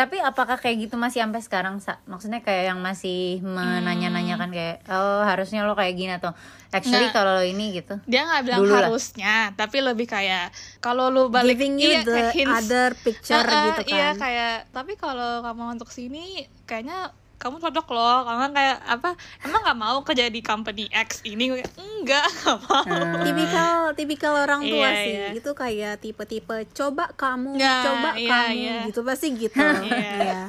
Tapi 0.00 0.16
apakah 0.16 0.56
kayak 0.56 0.88
gitu 0.88 0.96
masih 0.96 1.20
sampai 1.20 1.44
sekarang, 1.44 1.76
Sa? 1.84 2.00
Maksudnya 2.08 2.40
kayak 2.40 2.72
yang 2.72 2.80
masih 2.80 3.44
menanya-nanyakan 3.44 4.48
kayak 4.48 4.80
oh 4.88 5.20
harusnya 5.28 5.60
lo 5.68 5.76
kayak 5.76 5.92
gini 5.92 6.16
atau 6.16 6.32
actually 6.72 7.10
Nggak. 7.10 7.20
kalau 7.20 7.32
lo 7.36 7.44
ini 7.44 7.66
gitu. 7.82 7.98
dia 8.06 8.24
nggak 8.24 8.42
bilang 8.46 8.60
Dulu 8.62 8.72
lah. 8.72 8.78
harusnya 8.88 9.34
tapi 9.58 9.82
lebih 9.82 10.06
kayak 10.06 10.54
kalau 10.78 11.10
lu 11.10 11.26
balik 11.26 11.58
giving 11.58 11.82
you 11.82 11.90
iya, 11.98 12.06
the 12.06 12.14
kayak 12.14 12.34
hints. 12.34 12.56
other 12.62 12.88
picture 13.02 13.42
Heeh, 13.42 13.64
gitu 13.74 13.82
kan 13.90 13.90
iya 13.90 14.08
kayak 14.14 14.54
tapi 14.70 14.94
kalau 14.94 15.42
kamu 15.42 15.74
untuk 15.76 15.90
sini 15.90 16.46
kayaknya 16.70 17.10
kamu 17.40 17.56
cocok 17.58 17.86
loh 17.88 18.18
karena 18.22 18.46
kayak 18.50 18.76
apa 18.86 19.10
emang 19.40 19.60
nggak 19.60 19.78
mau 19.78 19.98
kerja 20.00 20.28
di 20.28 20.40
company 20.40 20.86
X 20.90 21.24
ini 21.24 21.48
Gue 21.48 21.58
kayak, 21.58 21.72
enggak 21.74 22.24
nggak 22.36 22.58
mau 22.62 22.82
Hmm. 22.82 23.22
tipikal 23.22 23.76
tipikal 23.92 24.32
orang 24.38 24.60
tua 24.62 24.76
Iya, 24.86 25.00
sih 25.00 25.14
iya. 25.14 25.28
itu 25.32 25.50
kayak 25.52 25.94
tipe-tipe 25.98 26.56
coba 26.70 27.08
kamu 27.12 27.56
Ya, 27.56 27.80
coba 27.82 28.08
iya, 28.14 28.28
kamu 28.30 28.52
iya. 28.54 28.76
gitu 28.86 29.00
pasti 29.02 29.26
gitu 29.34 29.56
Iya. 29.56 29.80
Iya. 29.88 30.42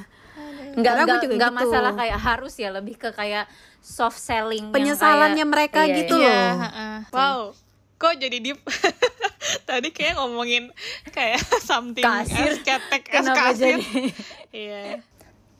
Enggak 0.72 0.94
Karena 0.94 1.04
juga 1.18 1.28
enggak 1.30 1.52
gitu. 1.52 1.60
masalah 1.64 1.92
kayak 1.94 2.20
harus 2.22 2.54
ya, 2.56 2.70
lebih 2.70 2.96
ke 2.96 3.10
kayak 3.12 3.48
soft 3.80 4.16
selling 4.18 4.70
Penyesalannya 4.70 5.36
kayak- 5.38 5.48
mereka 5.50 5.82
iya, 5.82 5.96
gitu 5.98 6.16
iya. 6.18 6.28
Iya, 6.28 6.36
loh. 6.38 6.56
heeh. 6.62 6.96
wow 7.10 7.40
kok 7.98 8.14
jadi 8.18 8.38
deep 8.38 8.60
tadi 9.70 9.90
kayak 9.90 10.18
ngomongin 10.18 10.74
kayak 11.08 11.38
something 11.70 12.02
Kasir. 12.02 12.58
ketek 12.60 13.04
kasir 13.06 13.78
iya 14.52 15.06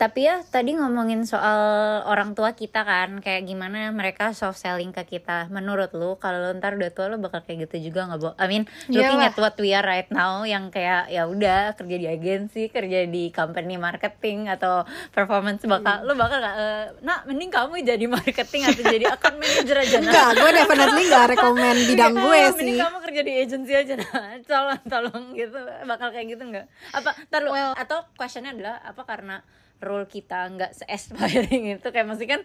Tapi 0.02 0.26
ya 0.26 0.42
tadi 0.42 0.74
ngomongin 0.74 1.30
soal 1.30 1.62
orang 2.10 2.34
tua 2.34 2.58
kita 2.58 2.82
kan 2.82 3.22
Kayak 3.22 3.46
gimana 3.46 3.94
mereka 3.94 4.34
soft 4.34 4.58
selling 4.58 4.90
ke 4.90 5.06
kita 5.06 5.46
Menurut 5.54 5.94
lu 5.94 6.18
kalau 6.18 6.42
lu 6.42 6.58
ntar 6.58 6.74
udah 6.74 6.90
tua 6.90 7.06
lu 7.06 7.22
bakal 7.22 7.46
kayak 7.46 7.70
gitu 7.70 7.94
juga 7.94 8.10
gak 8.10 8.18
Bo? 8.18 8.34
I 8.34 8.50
mean 8.50 8.66
looking 8.90 9.22
Iyalah. 9.22 9.30
at 9.30 9.38
what 9.38 9.54
we 9.62 9.78
are 9.78 9.86
right 9.86 10.10
now 10.10 10.42
Yang 10.42 10.74
kayak 10.74 11.06
ya 11.08 11.30
udah 11.30 11.78
kerja 11.78 11.96
di 12.02 12.08
agensi 12.10 12.74
Kerja 12.74 13.06
di 13.06 13.30
company 13.30 13.78
marketing 13.78 14.50
Atau 14.50 14.90
performance 15.14 15.62
bakal 15.70 16.02
Lu 16.10 16.18
bakal 16.18 16.42
gak 16.42 16.56
eh, 16.58 16.86
Nak 17.06 17.30
mending 17.30 17.54
kamu 17.54 17.86
jadi 17.86 18.06
marketing 18.10 18.62
Atau 18.74 18.82
jadi 18.82 19.06
account 19.06 19.38
manager 19.38 19.78
aja 19.78 19.96
Nak 19.96 20.10
Enggak, 20.10 20.30
gue 20.42 20.52
definitely 20.58 21.04
gak 21.08 21.26
rekomen 21.30 21.76
bidang 21.86 22.14
gue 22.18 22.26
Ah, 22.42 22.50
sih 22.50 22.58
Mending 22.58 22.82
kamu 22.82 22.98
kerja 23.06 23.22
di 23.22 23.34
agensi 23.38 23.74
aja 23.78 23.94
nah 24.02 24.34
Tolong 24.50 24.82
tolong 24.90 25.26
gitu 25.38 25.62
Bakal 25.86 26.10
kayak 26.10 26.26
gitu 26.26 26.42
nggak? 26.42 26.66
Apa 26.90 27.14
ntar 27.30 27.46
lu 27.46 27.54
Well- 27.54 27.78
Atau 27.78 28.02
questionnya 28.18 28.50
adalah 28.50 28.82
Apa 28.82 29.06
karena 29.06 29.46
role 29.82 30.06
kita 30.06 30.48
nggak 30.54 30.72
se-aspiring 30.72 31.76
itu. 31.76 31.88
Kayak 31.90 32.08
maksudnya 32.08 32.40
kan 32.40 32.44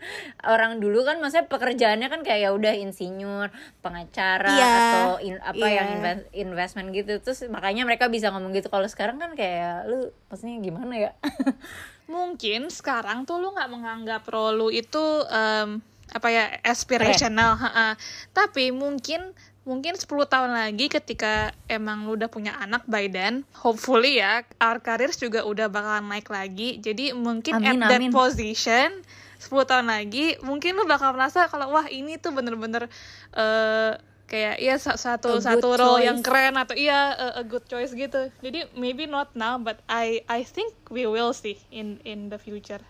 orang 0.49 0.81
dulu 0.81 1.05
kan 1.05 1.21
maksudnya 1.21 1.47
pekerjaannya 1.47 2.09
kan 2.09 2.21
kayak 2.25 2.41
ya 2.43 2.51
udah 2.51 2.73
insinyur 2.73 3.53
pengacara 3.81 4.49
Iya, 4.51 4.73
atau 4.73 5.09
in- 5.21 5.43
apa 5.45 5.61
iya. 5.63 5.77
yang 5.79 5.89
inve- 6.01 6.29
investment 6.33 6.91
gitu. 6.91 7.21
Terus 7.21 7.45
makanya 7.47 7.85
mereka 7.85 8.09
bisa 8.09 8.33
ngomong 8.33 8.51
gitu. 8.51 8.67
Kalau 8.67 8.89
sekarang 8.89 9.21
kan 9.21 9.37
kayak 9.37 9.87
lu 9.87 10.09
maksudnya 10.27 10.57
gimana 10.59 10.95
ya? 10.97 11.13
Mungkin 12.07 12.71
sekarang 12.71 13.27
tuh 13.27 13.37
lu 13.37 13.51
nggak 13.51 13.69
menganggap 13.69 14.23
role 14.27 14.57
lu 14.57 14.69
itu 14.71 15.03
em, 15.27 15.83
apa 16.07 16.29
ya 16.31 16.45
aspirational 16.63 17.59
ha-ha. 17.59 17.99
tapi 18.31 18.71
mungkin 18.71 19.35
mungkin 19.67 19.99
10 19.99 20.07
tahun 20.07 20.55
lagi 20.55 20.87
ketika 20.87 21.51
emang 21.67 22.07
lu 22.07 22.15
udah 22.15 22.31
punya 22.31 22.55
anak 22.63 22.87
by 22.87 23.11
then 23.11 23.43
hopefully 23.51 24.23
ya 24.23 24.47
our 24.63 24.79
careers 24.79 25.19
juga 25.19 25.43
udah 25.43 25.67
bakalan 25.67 26.07
naik 26.07 26.31
lagi 26.31 26.79
jadi 26.79 27.11
mungkin 27.19 27.59
Amin, 27.59 27.83
at 27.83 27.91
that 27.91 27.99
amin. 27.99 28.15
position 28.15 29.03
10 29.43 29.51
tahun 29.67 29.91
lagi 29.91 30.39
mungkin 30.47 30.79
lu 30.79 30.87
bakal 30.87 31.11
merasa 31.13 31.51
kalau 31.51 31.75
wah 31.75 31.91
ini 31.91 32.15
tuh 32.15 32.31
bener-bener 32.31 32.87
eh, 33.35 33.93
kayak 34.27 34.57
iya 34.59 34.75
sa- 34.79 34.99
satu 34.99 35.39
satu 35.39 35.75
role 35.75 36.03
choice. 36.03 36.07
yang 36.07 36.19
keren 36.23 36.55
atau 36.59 36.75
iya 36.75 37.15
a, 37.15 37.27
a 37.41 37.45
good 37.47 37.63
choice 37.67 37.95
gitu 37.95 38.31
jadi 38.43 38.71
maybe 38.75 39.07
not 39.07 39.35
now 39.35 39.59
but 39.59 39.83
I 39.87 40.23
I 40.27 40.43
think 40.47 40.75
we 40.95 41.07
will 41.11 41.35
see 41.35 41.59
in 41.75 41.99
in 42.07 42.31
the 42.31 42.39
future 42.39 42.83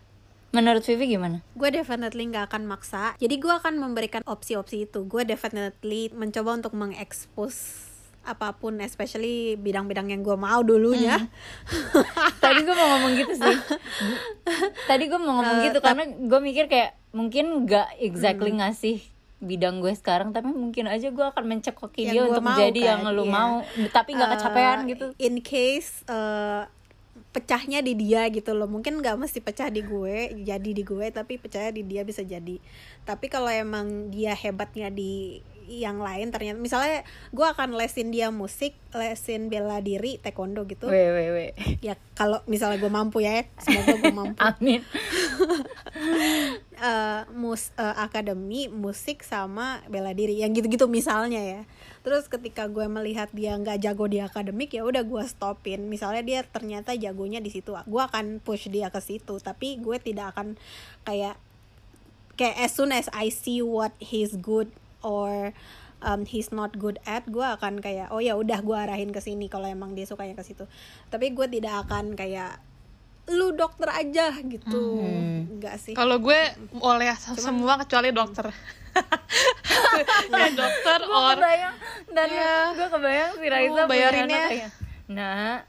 menurut 0.56 0.80
Vivi 0.82 1.04
gimana? 1.10 1.44
Gue 1.52 1.68
definitely 1.70 2.24
nggak 2.26 2.48
akan 2.48 2.64
maksa. 2.64 3.12
Jadi 3.16 3.36
gue 3.36 3.52
akan 3.52 3.76
memberikan 3.76 4.24
opsi-opsi 4.24 4.84
itu. 4.84 5.04
Gue 5.04 5.22
definitely 5.22 6.08
mencoba 6.10 6.56
untuk 6.56 6.72
mengekspos 6.72 7.84
apa 8.22 8.50
pun 8.52 8.80
especially 8.80 9.54
bidang-bidang 9.54 10.08
yang 10.08 10.20
gue 10.20 10.34
mau 10.34 10.58
dulunya. 10.60 11.30
Tadi 12.42 12.60
gue 12.60 12.74
mau 12.74 12.88
ngomong 12.90 13.12
gitu 13.14 13.34
sih. 13.36 13.56
Tadi 14.90 15.04
gue 15.04 15.14
mau 15.16 15.36
ngomong 15.36 15.58
Eh, 15.58 15.64
gitu 15.66 15.78
karena 15.78 16.02
gue 16.06 16.40
mikir 16.40 16.66
kayak 16.66 16.98
mungkin 17.12 17.62
nggak 17.62 18.00
exactly 18.00 18.50
Hmm. 18.50 18.60
ngasih 18.60 18.98
bidang 19.36 19.78
gue 19.78 19.92
sekarang 19.92 20.32
tapi 20.32 20.48
mungkin 20.48 20.88
aja 20.88 21.06
gue 21.06 21.20
akan 21.22 21.44
mencekoki 21.46 22.02
Yang 22.02 22.12
dia 22.14 22.22
untuk 22.24 22.42
mau 22.42 22.56
jadi 22.56 22.80
kan, 22.80 22.88
yang 22.88 23.00
lu 23.12 23.22
iya. 23.22 23.30
mau 23.30 23.54
tapi 23.92 24.10
nggak 24.10 24.26
Eh, 24.26 24.32
kecapean 24.34 24.78
gitu. 24.86 25.06
in 25.18 25.34
case 25.38 26.02
eh, 26.06 26.62
pecahnya 27.36 27.84
di 27.84 27.92
dia 27.92 28.24
gitu 28.32 28.56
loh. 28.56 28.64
Mungkin 28.64 29.04
nggak 29.04 29.20
mesti 29.20 29.44
pecah 29.44 29.68
di 29.68 29.84
gue 29.84 30.32
jadi 30.40 30.70
di 30.72 30.80
gue 30.80 31.12
tapi 31.12 31.36
pecahnya 31.36 31.76
di 31.76 31.84
dia 31.84 32.00
bisa 32.08 32.24
jadi. 32.24 32.56
Tapi 33.04 33.26
kalau 33.28 33.52
emang 33.52 34.08
dia 34.08 34.32
hebatnya 34.32 34.88
di 34.88 35.44
yang 35.66 35.98
lain 35.98 36.30
ternyata 36.30 36.62
misalnya 36.62 37.02
gue 37.34 37.42
akan 37.42 37.74
lesin 37.74 38.14
dia 38.14 38.30
musik 38.30 38.78
lesin 38.94 39.50
bela 39.50 39.82
diri 39.84 40.16
taekwondo 40.16 40.64
gitu. 40.64 40.88
Weh 40.88 41.10
weh 41.12 41.28
weh. 41.34 41.50
Ya 41.84 42.00
kalau 42.16 42.40
misalnya 42.48 42.80
gue 42.80 42.88
mampu 42.88 43.20
ya 43.20 43.44
semoga 43.60 44.00
gue 44.00 44.14
mampu. 44.14 44.38
Amin. 44.48 44.80
Eh, 46.76 47.22
mus 47.32 47.72
eh, 47.80 47.96
akademi 47.96 48.68
musik 48.68 49.24
sama 49.24 49.80
bela 49.88 50.12
diri 50.12 50.44
yang 50.44 50.52
gitu-gitu 50.52 50.84
misalnya 50.92 51.40
ya 51.40 51.60
terus 52.06 52.30
ketika 52.30 52.70
gue 52.70 52.86
melihat 52.86 53.26
dia 53.34 53.58
nggak 53.58 53.82
jago 53.82 54.06
di 54.06 54.22
akademik 54.22 54.70
ya 54.70 54.86
udah 54.86 55.02
gue 55.02 55.26
stopin. 55.26 55.90
Misalnya 55.90 56.22
dia 56.22 56.40
ternyata 56.46 56.94
jagonya 56.94 57.42
di 57.42 57.50
situ 57.50 57.74
gue 57.74 58.02
akan 58.06 58.38
push 58.38 58.70
dia 58.70 58.94
ke 58.94 59.02
situ. 59.02 59.42
Tapi 59.42 59.82
gue 59.82 59.98
tidak 59.98 60.38
akan 60.38 60.54
kayak 61.02 61.34
kayak 62.38 62.56
as 62.62 62.70
soon 62.70 62.94
as 62.94 63.10
I 63.10 63.34
see 63.34 63.58
what 63.58 63.90
he's 63.98 64.38
good 64.38 64.70
or 65.02 65.50
um, 65.98 66.30
he's 66.30 66.54
not 66.54 66.78
good 66.78 67.02
at 67.02 67.26
gue 67.26 67.42
akan 67.42 67.82
kayak 67.82 68.14
oh 68.14 68.22
ya 68.22 68.38
udah 68.38 68.62
gue 68.62 68.78
arahin 68.78 69.10
ke 69.10 69.18
sini 69.18 69.50
kalau 69.50 69.66
emang 69.66 69.98
dia 69.98 70.06
sukanya 70.06 70.38
ke 70.38 70.46
situ. 70.46 70.70
Tapi 71.10 71.34
gue 71.34 71.50
tidak 71.50 71.90
akan 71.90 72.14
kayak 72.14 72.62
lu 73.28 73.50
dokter 73.52 73.88
aja 73.88 74.30
gitu. 74.38 75.02
Enggak 75.50 75.76
sih. 75.78 75.92
Kalau 75.92 76.16
gue 76.16 76.38
oleh 76.78 77.10
semua 77.34 77.74
kecuali 77.76 78.10
dokter. 78.10 78.50
Ya 80.26 80.48
dokter 80.50 80.98
gue 81.00 81.12
or 81.12 81.36
kebayang. 81.36 81.74
Dan 82.08 82.28
Iya. 82.28 82.54
gue 82.72 82.88
kebayang 82.88 83.32
si 83.34 83.46
Raisa 83.46 83.76
Oh, 83.76 83.86
bayarinnya. 83.86 84.44
kayak 84.48 84.70
nah 85.06 85.62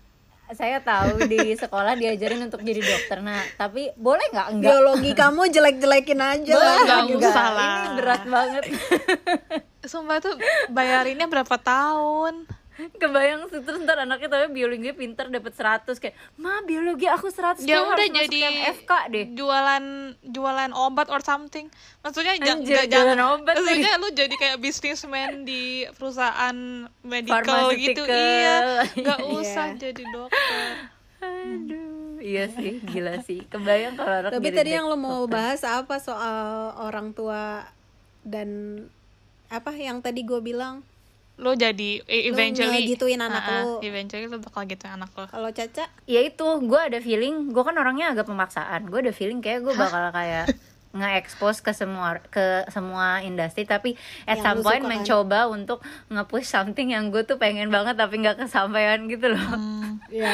saya 0.47 0.79
tahu 0.79 1.27
di 1.27 1.53
sekolah 1.53 1.93
diajarin 1.93 2.39
untuk 2.41 2.63
jadi 2.63 2.79
dokter. 2.79 3.19
Nah 3.19 3.43
tapi 3.53 3.91
boleh 3.93 4.23
nggak? 4.29 4.47
Enggak 4.49 4.69
biologi 4.69 5.11
kamu 5.13 5.41
jelek-jelekin 5.49 6.19
aja 6.19 6.53
Boleh. 6.53 6.63
lah. 6.63 6.77
Nggak 6.79 7.01
gitu. 7.05 7.19
usah 7.21 7.47
lah. 7.51 7.73
ini 7.75 7.89
berat 7.95 8.23
banget. 8.25 8.63
Sumpah 9.83 10.17
tuh 10.19 10.35
bayarinnya 10.69 11.27
berapa 11.27 11.55
tahun 11.57 12.47
kebayang 12.93 13.45
sih 13.47 13.59
terus 13.59 13.81
ntar 13.81 13.97
anaknya 13.97 14.29
tapi 14.29 14.53
biologi 14.53 14.89
pinter 14.91 15.27
dapat 15.27 15.49
100 15.51 15.89
kayak 15.93 16.13
ma 16.35 16.61
biologi 16.61 17.05
aku 17.05 17.27
100 17.27 17.61
ya 17.61 17.81
udah 17.81 17.91
harus 17.91 18.05
masuk 18.05 18.15
jadi 18.15 18.37
yang 18.39 18.55
FK 18.75 18.91
deh. 19.09 19.25
jualan 19.33 19.85
jualan 20.23 20.71
obat 20.71 21.07
or 21.07 21.19
something. 21.19 21.67
Maksudnya 21.99 22.37
Anjir, 22.37 22.61
jualan 22.61 22.85
jangan 22.87 23.19
obat 23.33 23.55
maksudnya 23.55 23.93
lu 23.97 24.09
jadi 24.11 24.29
kayak 24.31 24.57
bisnismen 24.57 25.41
di 25.41 25.63
perusahaan 25.93 26.57
medical 27.01 27.41
gitu. 27.73 28.01
Iya 28.03 28.85
nggak 28.93 29.19
Iya. 29.25 29.33
usah 29.35 29.67
jadi 29.73 30.03
dokter. 30.07 30.69
Aduh 31.19 31.85
iya 32.19 32.45
sih 32.47 32.77
gila 32.79 33.21
sih. 33.21 33.41
Kebayang 33.43 33.93
kalau 33.93 34.13
anak 34.19 34.31
Tapi 34.31 34.47
jadi 34.47 34.57
tadi 34.59 34.71
yang 34.71 34.85
lo 34.85 34.95
mau 34.95 35.25
bahas 35.25 35.61
apa 35.61 35.97
soal 35.97 36.45
orang 36.77 37.09
tua 37.11 37.65
dan 38.21 38.83
apa 39.47 39.71
yang 39.71 39.97
tadi 39.97 40.21
gue 40.21 40.37
bilang 40.39 40.83
lu 41.37 41.53
jadi 41.53 42.01
e- 42.01 42.23
Lu 42.23 42.33
eventually 42.33 42.69
ngegituin 42.83 43.17
anak 43.19 43.39
Ah, 43.39 43.51
ah, 43.51 43.61
lu. 43.61 43.73
eventually 43.81 44.25
lu 44.25 44.37
bakal 44.37 44.65
gituin 44.65 44.89
anak 44.91 45.09
lu 45.11 45.25
kalau 45.25 45.49
Caca 45.49 45.85
ya 46.03 46.19
itu 46.19 46.41
gue 46.59 46.79
ada 46.83 46.97
feeling 46.97 47.49
gue 47.49 47.61
kan 47.61 47.73
orangnya 47.73 48.09
agak 48.09 48.25
pemaksaan 48.25 48.85
gue 48.85 48.99
ada 48.99 49.11
feeling 49.11 49.37
kayak 49.37 49.61
gue 49.61 49.73
bakal 49.73 50.09
kayak 50.11 50.49
nge-expose 50.89 51.61
ke 51.61 51.71
semua 51.71 52.17
ke 52.25 52.41
semua 52.67 53.21
industri 53.21 53.63
tapi 53.63 53.93
at 54.23 54.35
Yang 54.35 54.41
some 54.41 54.59
point 54.61 54.81
kan? 54.81 54.89
mencoba 54.91 55.45
untuk 55.45 55.79
nge-push 56.07 56.47
something 56.47 56.89
yang 56.89 57.07
gue 57.07 57.21
tuh 57.21 57.37
pengen 57.37 57.69
banget 57.69 57.93
tapi 57.95 58.17
nggak 58.17 58.39
kesampaian 58.39 59.05
gitu 59.05 59.29
loh 59.29 59.45
Hmm. 59.47 59.86
Ya, 60.09 60.31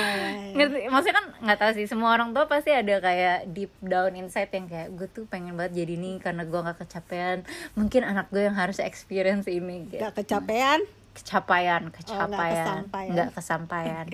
ngerti 0.54 0.88
maksudnya 0.88 1.16
kan 1.18 1.26
nggak 1.42 1.58
tahu 1.60 1.72
sih 1.78 1.86
semua 1.90 2.14
orang 2.14 2.32
tua 2.32 2.46
pasti 2.46 2.70
ada 2.74 3.02
kayak 3.02 3.50
deep 3.52 3.74
down 3.82 4.14
inside 4.14 4.50
yang 4.54 4.70
kayak 4.70 4.94
gue 4.94 5.08
tuh 5.10 5.26
pengen 5.26 5.58
banget 5.58 5.84
jadi 5.84 5.94
ini 5.98 6.22
karena 6.22 6.44
gue 6.46 6.60
nggak 6.60 6.80
kecapean. 6.86 7.48
Mungkin 7.74 8.02
anak 8.06 8.30
gue 8.30 8.46
yang 8.46 8.58
harus 8.58 8.78
experience 8.78 9.50
ini 9.50 9.90
gitu. 9.90 10.02
gak 10.02 10.18
kecapean? 10.18 10.86
Kecapaian 11.14 11.82
kecapaian 11.94 12.52
kesampaian. 12.58 13.12
nggak 13.14 13.30
kesampaian. 13.38 14.08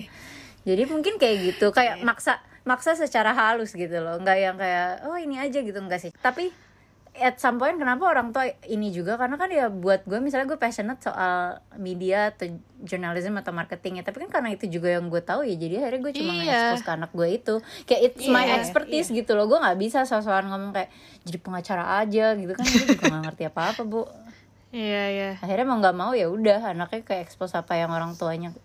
Jadi 0.68 0.82
mungkin 0.84 1.16
kayak 1.16 1.36
gitu 1.48 1.72
kayak 1.72 2.04
maksa 2.04 2.44
maksa 2.68 2.92
secara 2.92 3.32
halus 3.32 3.72
gitu 3.72 3.96
loh. 4.04 4.20
Nggak 4.20 4.38
yang 4.38 4.56
kayak 4.60 5.08
oh 5.08 5.16
ini 5.16 5.40
aja 5.40 5.64
gitu. 5.64 5.78
Enggak 5.80 6.04
sih. 6.04 6.12
Tapi 6.20 6.52
at 7.20 7.36
some 7.36 7.60
point 7.60 7.76
kenapa 7.76 8.02
orang 8.02 8.32
tua 8.32 8.48
ini 8.64 8.88
juga? 8.90 9.14
Karena 9.14 9.36
kan 9.36 9.52
ya 9.52 9.68
buat 9.68 10.08
gue 10.08 10.18
misalnya 10.18 10.48
gue 10.48 10.56
passionate 10.56 10.98
soal 10.98 11.60
media 11.76 12.32
atau 12.32 12.48
journalism 12.80 13.36
atau 13.36 13.52
marketing 13.52 14.00
ya. 14.00 14.04
Tapi 14.08 14.24
kan 14.26 14.40
karena 14.40 14.56
itu 14.56 14.66
juga 14.66 14.96
yang 14.96 15.06
gue 15.06 15.20
tahu 15.20 15.44
ya 15.44 15.54
jadi 15.54 15.84
akhirnya 15.84 16.00
gue 16.00 16.12
cuma 16.16 16.32
Iya. 16.32 16.40
nge-expose 16.40 16.84
ke 16.88 16.92
anak 16.96 17.10
gue 17.12 17.28
itu. 17.28 17.54
Kayak 17.84 18.00
it's 18.08 18.24
my 18.26 18.44
Iya, 18.48 18.54
expertise 18.58 19.08
gitu 19.12 19.36
loh. 19.36 19.44
Gue 19.46 19.60
nggak 19.60 19.78
bisa 19.78 20.08
sosokan 20.08 20.48
ngomong 20.48 20.72
kayak 20.72 20.88
jadi 21.22 21.38
pengacara 21.38 21.84
aja 22.00 22.32
gitu 22.34 22.52
kan. 22.56 22.64
Gue 22.64 22.84
juga 22.88 23.04
nggak 23.06 23.22
ngerti 23.28 23.42
apa 23.46 23.60
apa 23.76 23.82
bu. 23.84 24.02
Iya 24.72 25.02
iya. 25.12 25.30
Akhirnya 25.38 25.66
mau 25.68 25.76
nggak 25.78 25.96
mau 25.96 26.12
ya 26.16 26.26
udah 26.32 26.72
anaknya 26.72 27.04
kayak 27.04 27.28
expose 27.28 27.52
apa 27.52 27.76
yang 27.76 27.92
orang 27.92 28.16
tuanya 28.16 28.56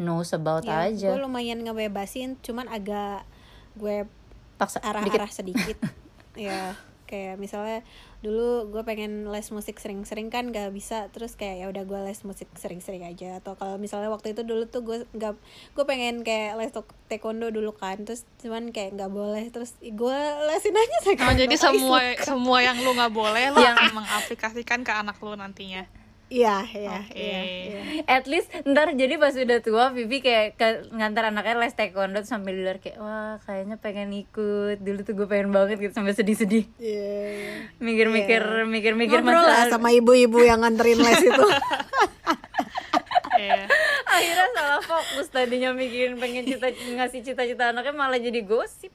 knows 0.00 0.32
about 0.32 0.64
ya, 0.64 0.88
aja. 0.88 1.12
gue 1.12 1.20
lumayan 1.20 1.60
ngebebasin 1.60 2.40
cuman 2.40 2.64
agak 2.66 3.28
gue 3.76 4.08
paksa 4.56 4.80
arah-arah 4.80 5.28
sedikit. 5.28 5.76
Ya 6.32 6.72
kayak 7.12 7.36
misalnya 7.36 7.84
dulu 8.18 8.72
gue 8.72 8.80
pengen 8.82 9.28
les 9.28 9.44
musik 9.50 9.76
sering-sering 9.76 10.32
kan 10.32 10.48
gak 10.48 10.72
bisa 10.72 11.12
terus 11.12 11.36
kayak 11.36 11.60
ya 11.60 11.66
udah 11.68 11.84
gue 11.84 12.00
les 12.02 12.16
musik 12.24 12.48
sering-sering 12.56 13.04
aja. 13.04 13.36
Atau 13.36 13.52
kalau 13.54 13.76
misalnya 13.76 14.08
waktu 14.08 14.32
itu 14.32 14.40
dulu 14.42 14.64
tuh 14.64 14.80
gue 14.80 15.04
nggak 15.12 15.36
gue 15.76 15.84
pengen 15.84 16.24
kayak 16.24 16.56
les 16.56 16.72
taekwondo 17.06 17.52
dulu 17.52 17.70
kan 17.70 18.00
terus 18.00 18.24
cuman 18.40 18.72
kayak 18.72 18.96
nggak 18.96 19.12
boleh 19.12 19.44
terus 19.48 19.76
gue 19.78 20.18
lesin 20.48 20.72
aja 20.72 20.96
Oh, 20.96 21.04
taekwondo. 21.04 21.38
jadi 21.38 21.54
semua 21.68 21.98
semua 22.18 22.58
yang 22.58 22.80
lu 22.80 22.90
nggak 22.90 23.12
boleh 23.12 23.52
lu 23.52 23.60
Yang- 23.60 23.92
mengaplikasikan 23.92 24.80
ke 24.80 24.90
anak 24.90 25.20
lu 25.20 25.36
nantinya 25.36 25.84
iya 26.32 26.64
iya 26.72 26.96
iya 27.12 27.40
iya. 27.44 27.80
at 28.08 28.24
least 28.24 28.48
ntar 28.64 28.96
jadi 28.96 29.20
pas 29.20 29.36
udah 29.36 29.60
tua 29.60 29.92
Vivi 29.92 30.24
kayak 30.24 30.56
ke, 30.56 30.88
ngantar 30.96 31.28
anaknya 31.28 31.60
les 31.60 31.76
taekwondo 31.76 32.24
sambil 32.24 32.56
di 32.56 32.64
luar 32.64 32.80
kayak 32.80 32.96
wah 32.96 33.36
kayaknya 33.44 33.76
pengen 33.76 34.08
ikut 34.16 34.80
dulu 34.80 35.04
tuh 35.04 35.12
gue 35.12 35.26
pengen 35.28 35.52
banget 35.52 35.76
gitu 35.76 35.92
sampai 35.92 36.16
sedih-sedih. 36.16 36.64
Iya, 36.80 37.12
iya. 37.36 37.52
mikir-mikir 37.84 38.42
mikir-mikir 38.64 39.20
ngobrol 39.20 39.44
lah 39.44 39.68
masa 39.68 39.76
sama 39.76 39.92
ibu-ibu 39.92 40.40
yang 40.40 40.64
nganterin 40.64 41.00
les 41.04 41.20
itu. 41.20 41.46
Iya. 43.32 43.66
akhirnya 44.06 44.48
salah 44.54 44.82
fokus 44.86 45.26
tadinya 45.34 45.74
mikirin 45.74 46.14
pengen 46.20 46.46
cita 46.46 46.70
ngasih 46.70 47.26
cita-cita 47.26 47.74
anaknya 47.74 47.90
malah 47.90 48.20
jadi 48.20 48.38
gosip. 48.44 48.94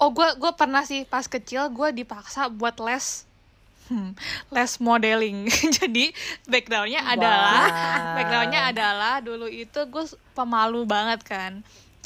Oh 0.00 0.08
gue 0.08 0.24
gue 0.40 0.52
pernah 0.56 0.86
sih 0.88 1.04
pas 1.04 1.28
kecil 1.28 1.68
gue 1.68 1.92
dipaksa 1.92 2.48
buat 2.48 2.80
les 2.80 3.28
hmm, 3.92 4.08
les 4.48 4.72
modeling. 4.80 5.38
Jadi 5.78 6.16
backgroundnya 6.48 7.04
adalah 7.04 7.64
backgroundnya 8.16 8.62
adalah 8.72 9.14
dulu 9.20 9.44
itu 9.52 9.80
gue 9.84 10.04
pemalu 10.32 10.88
banget 10.88 11.20
kan. 11.28 11.60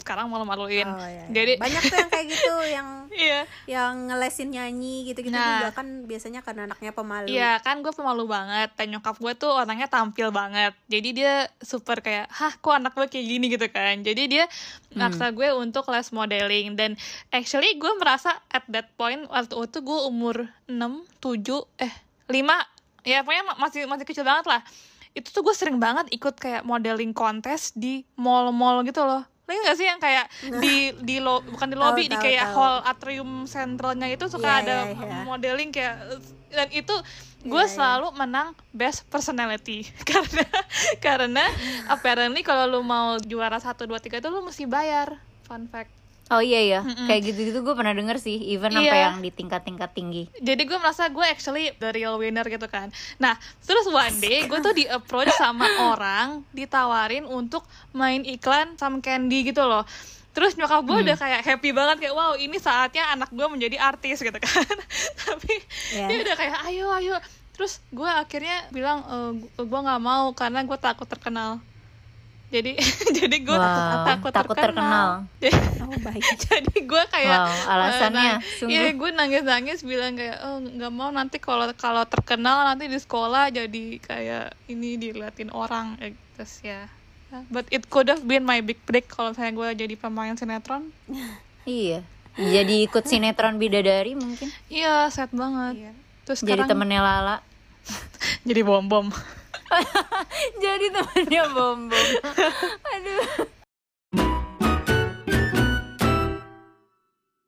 Sekarang 0.07 0.31
malu-maluin. 0.31 0.87
Oh, 0.87 1.03
iya, 1.03 1.19
iya. 1.19 1.25
Jadi 1.29 1.53
banyak 1.59 1.83
tuh 1.83 1.99
yang 1.99 2.07
kayak 2.09 2.27
gitu 2.31 2.55
yang 2.79 2.89
iya. 3.11 3.41
yang 3.67 4.07
ngelesin 4.07 4.49
nyanyi 4.49 5.03
gitu-gitu 5.05 5.35
Nah. 5.35 5.67
juga 5.67 5.75
kan 5.75 6.07
biasanya 6.07 6.41
karena 6.41 6.71
anaknya 6.71 6.95
pemalu. 6.95 7.27
Iya 7.27 7.59
kan 7.59 7.83
gue 7.83 7.91
pemalu 7.91 8.25
banget. 8.25 8.71
Dan 8.73 8.95
nyokap 8.95 9.19
gue 9.19 9.35
tuh 9.35 9.51
orangnya 9.51 9.91
tampil 9.91 10.31
banget. 10.31 10.79
Jadi 10.87 11.09
dia 11.13 11.35
super 11.59 11.99
kayak 11.99 12.31
hah 12.31 12.55
kok 12.55 12.71
anak 12.71 12.95
gue 12.95 13.11
kayak 13.11 13.27
gini? 13.27 13.47
gitu 13.49 13.67
kan. 13.67 13.99
Jadi 13.99 14.23
dia 14.29 14.47
maksa 14.93 15.29
gue 15.29 15.51
untuk 15.51 15.91
les 15.91 16.07
modeling. 16.09 16.73
Dan 16.73 16.95
actually 17.29 17.75
gue 17.75 17.93
merasa 17.97 18.31
at 18.49 18.63
that 18.69 18.95
point 18.95 19.27
waktu 19.27 19.59
itu 19.59 19.79
gue 19.81 19.99
umur 20.05 20.37
6, 20.65 20.79
7, 21.19 21.83
eh 21.83 21.91
5 22.29 22.47
ya 23.03 23.23
pokoknya 23.23 23.45
ma- 23.45 23.59
masih 23.61 23.87
masih 23.87 24.03
kecil 24.03 24.23
banget 24.23 24.47
lah. 24.49 24.63
Itu 25.13 25.31
tuh 25.31 25.43
gue 25.43 25.51
sering 25.51 25.79
banget 25.79 26.07
ikut 26.11 26.37
kayak 26.37 26.63
modeling 26.63 27.11
kontes 27.11 27.71
di 27.73 28.07
mall-mall 28.15 28.83
gitu 28.83 29.03
loh 29.03 29.27
Lagi 29.47 29.59
gak 29.63 29.77
sih 29.79 29.87
yang 29.87 30.01
kayak 30.03 30.27
di 30.59 30.75
di 31.01 31.17
lo 31.19 31.39
bukan 31.41 31.71
di 31.71 31.77
lobby 31.79 32.05
di 32.07 32.15
tahu, 32.15 32.25
kayak 32.27 32.47
tahu. 32.51 32.57
hall 32.59 32.77
atrium 32.83 33.31
centralnya 33.47 34.11
itu 34.11 34.27
suka 34.27 34.47
Iya, 34.47 34.59
ada 34.61 34.77
iya, 34.85 34.95
iya. 34.99 35.19
modeling 35.23 35.71
kayak 35.71 35.95
dan 36.51 36.69
itu 36.71 36.95
gue 37.43 37.55
Iya, 37.55 37.63
iya. 37.63 37.71
selalu 37.71 38.07
menang 38.13 38.49
best 38.71 39.07
personality 39.07 39.87
karena 40.11 40.45
karena 40.99 41.45
apparently 41.87 42.43
kalau 42.43 42.67
lu 42.67 42.83
mau 42.83 43.23
juara 43.23 43.57
satu 43.57 43.87
dua 43.87 44.03
tiga 44.03 44.19
itu 44.19 44.27
lu 44.27 44.43
mesti 44.43 44.67
bayar 44.67 45.15
fun 45.47 45.71
fact 45.71 45.95
oh 46.29 46.39
iya 46.39 46.59
ya 46.59 46.81
kayak 46.83 47.23
gitu-gitu 47.25 47.59
gue 47.61 47.71
pernah 47.73 47.91
denger 47.91 48.17
sih 48.17 48.35
even 48.49 48.69
sampai 48.69 48.91
Iya. 48.91 49.05
yang 49.07 49.17
di 49.19 49.31
tingkat-tingkat 49.31 49.91
tinggi. 49.93 50.27
Jadi 50.37 50.63
gue 50.63 50.75
merasa 50.75 51.07
gue 51.07 51.23
actually 51.23 51.71
the 51.77 51.91
real 51.91 52.17
winner 52.17 52.43
gitu 52.45 52.67
kan. 52.67 52.91
Nah 53.17 53.35
terus 53.63 53.87
one 53.87 54.17
day 54.17 54.43
gue 54.43 54.59
tuh 54.61 54.73
di 54.73 54.85
approach 54.85 55.31
sama 55.33 55.63
orang 55.93 56.43
ditawarin 56.51 57.23
untuk 57.23 57.63
main 57.91 58.23
iklan 58.23 58.75
sama 58.75 58.99
candy 58.99 59.47
gitu 59.47 59.63
loh. 59.63 59.87
Terus 60.31 60.53
nyokap 60.53 60.83
gue 60.83 60.99
udah 61.01 61.17
kayak 61.17 61.41
happy 61.43 61.71
banget 61.71 61.97
kayak 62.03 62.13
wow 62.13 62.35
ini 62.35 62.59
saatnya 62.59 63.09
anak 63.09 63.31
gue 63.31 63.47
menjadi 63.47 63.79
artis 63.79 64.19
gitu 64.19 64.37
kan. 64.37 64.67
Tapi 65.23 65.53
Iya. 65.95 66.07
dia 66.07 66.19
udah 66.23 66.37
kayak 66.37 66.57
ayo 66.67 66.87
ayo. 66.93 67.17
Terus 67.55 67.81
gue 67.89 68.05
akhirnya 68.05 68.69
bilang 68.69 69.01
e, 69.01 69.17
gue 69.57 69.81
nggak 69.81 70.03
mau 70.03 70.29
karena 70.33 70.61
gue 70.61 70.77
takut 70.77 71.07
terkenal 71.07 71.57
jadi 72.47 72.79
jadi 73.19 73.37
gue 73.43 73.59
Wow, 73.59 74.07
takut, 74.07 74.31
takut 74.31 74.55
terkenal, 74.55 75.27
oh 75.83 75.99
baik 75.99 76.23
jadi 76.47 76.77
gue 76.79 77.03
kayak 77.11 77.39
Wow, 77.43 77.73
alasannya 77.75 78.33
eh, 78.39 78.57
sungguh. 78.63 78.71
Iya, 78.71 78.91
gue 78.95 79.11
nangis-nangis 79.11 79.81
bilang 79.83 80.15
kayak 80.15 80.39
oh 80.47 80.63
nggak 80.63 80.93
mau 80.95 81.11
nanti 81.11 81.43
kalau 81.43 81.67
kalau 81.75 82.07
terkenal 82.07 82.63
nanti 82.63 82.87
di 82.87 82.99
sekolah 82.99 83.51
jadi 83.51 83.85
kayak 83.99 84.55
ini 84.71 84.95
diliatin 84.95 85.51
orang 85.51 85.99
eh, 85.99 86.15
terus 86.39 86.63
ya. 86.63 86.87
But 87.51 87.67
it 87.75 87.91
could 87.91 88.07
have 88.07 88.23
been 88.23 88.47
my 88.47 88.63
big 88.63 88.79
break 88.87 89.11
kalau 89.11 89.35
misalnya 89.35 89.53
gue 89.53 89.69
jadi 89.87 89.95
pemain 89.99 90.39
sinetron. 90.39 90.95
iya 91.67 92.07
jadi 92.37 92.85
ikut 92.85 93.09
sinetron 93.09 93.57
bidadari 93.57 94.13
mungkin 94.13 94.53
Iya, 94.69 95.09
sad 95.09 95.33
banget. 95.33 95.89
Iya. 95.89 95.93
Terus 96.29 96.39
jadi 96.45 96.63
sekarang 96.63 96.69
temennya 96.69 97.01
Lala 97.03 97.37
jadi 98.49 98.61
bom 98.63 98.87
bom. 98.87 99.07
jadi 100.63 100.87
temennya 100.95 101.45
bom 101.53 101.91
bom 101.91 102.09
aduh 102.95 103.51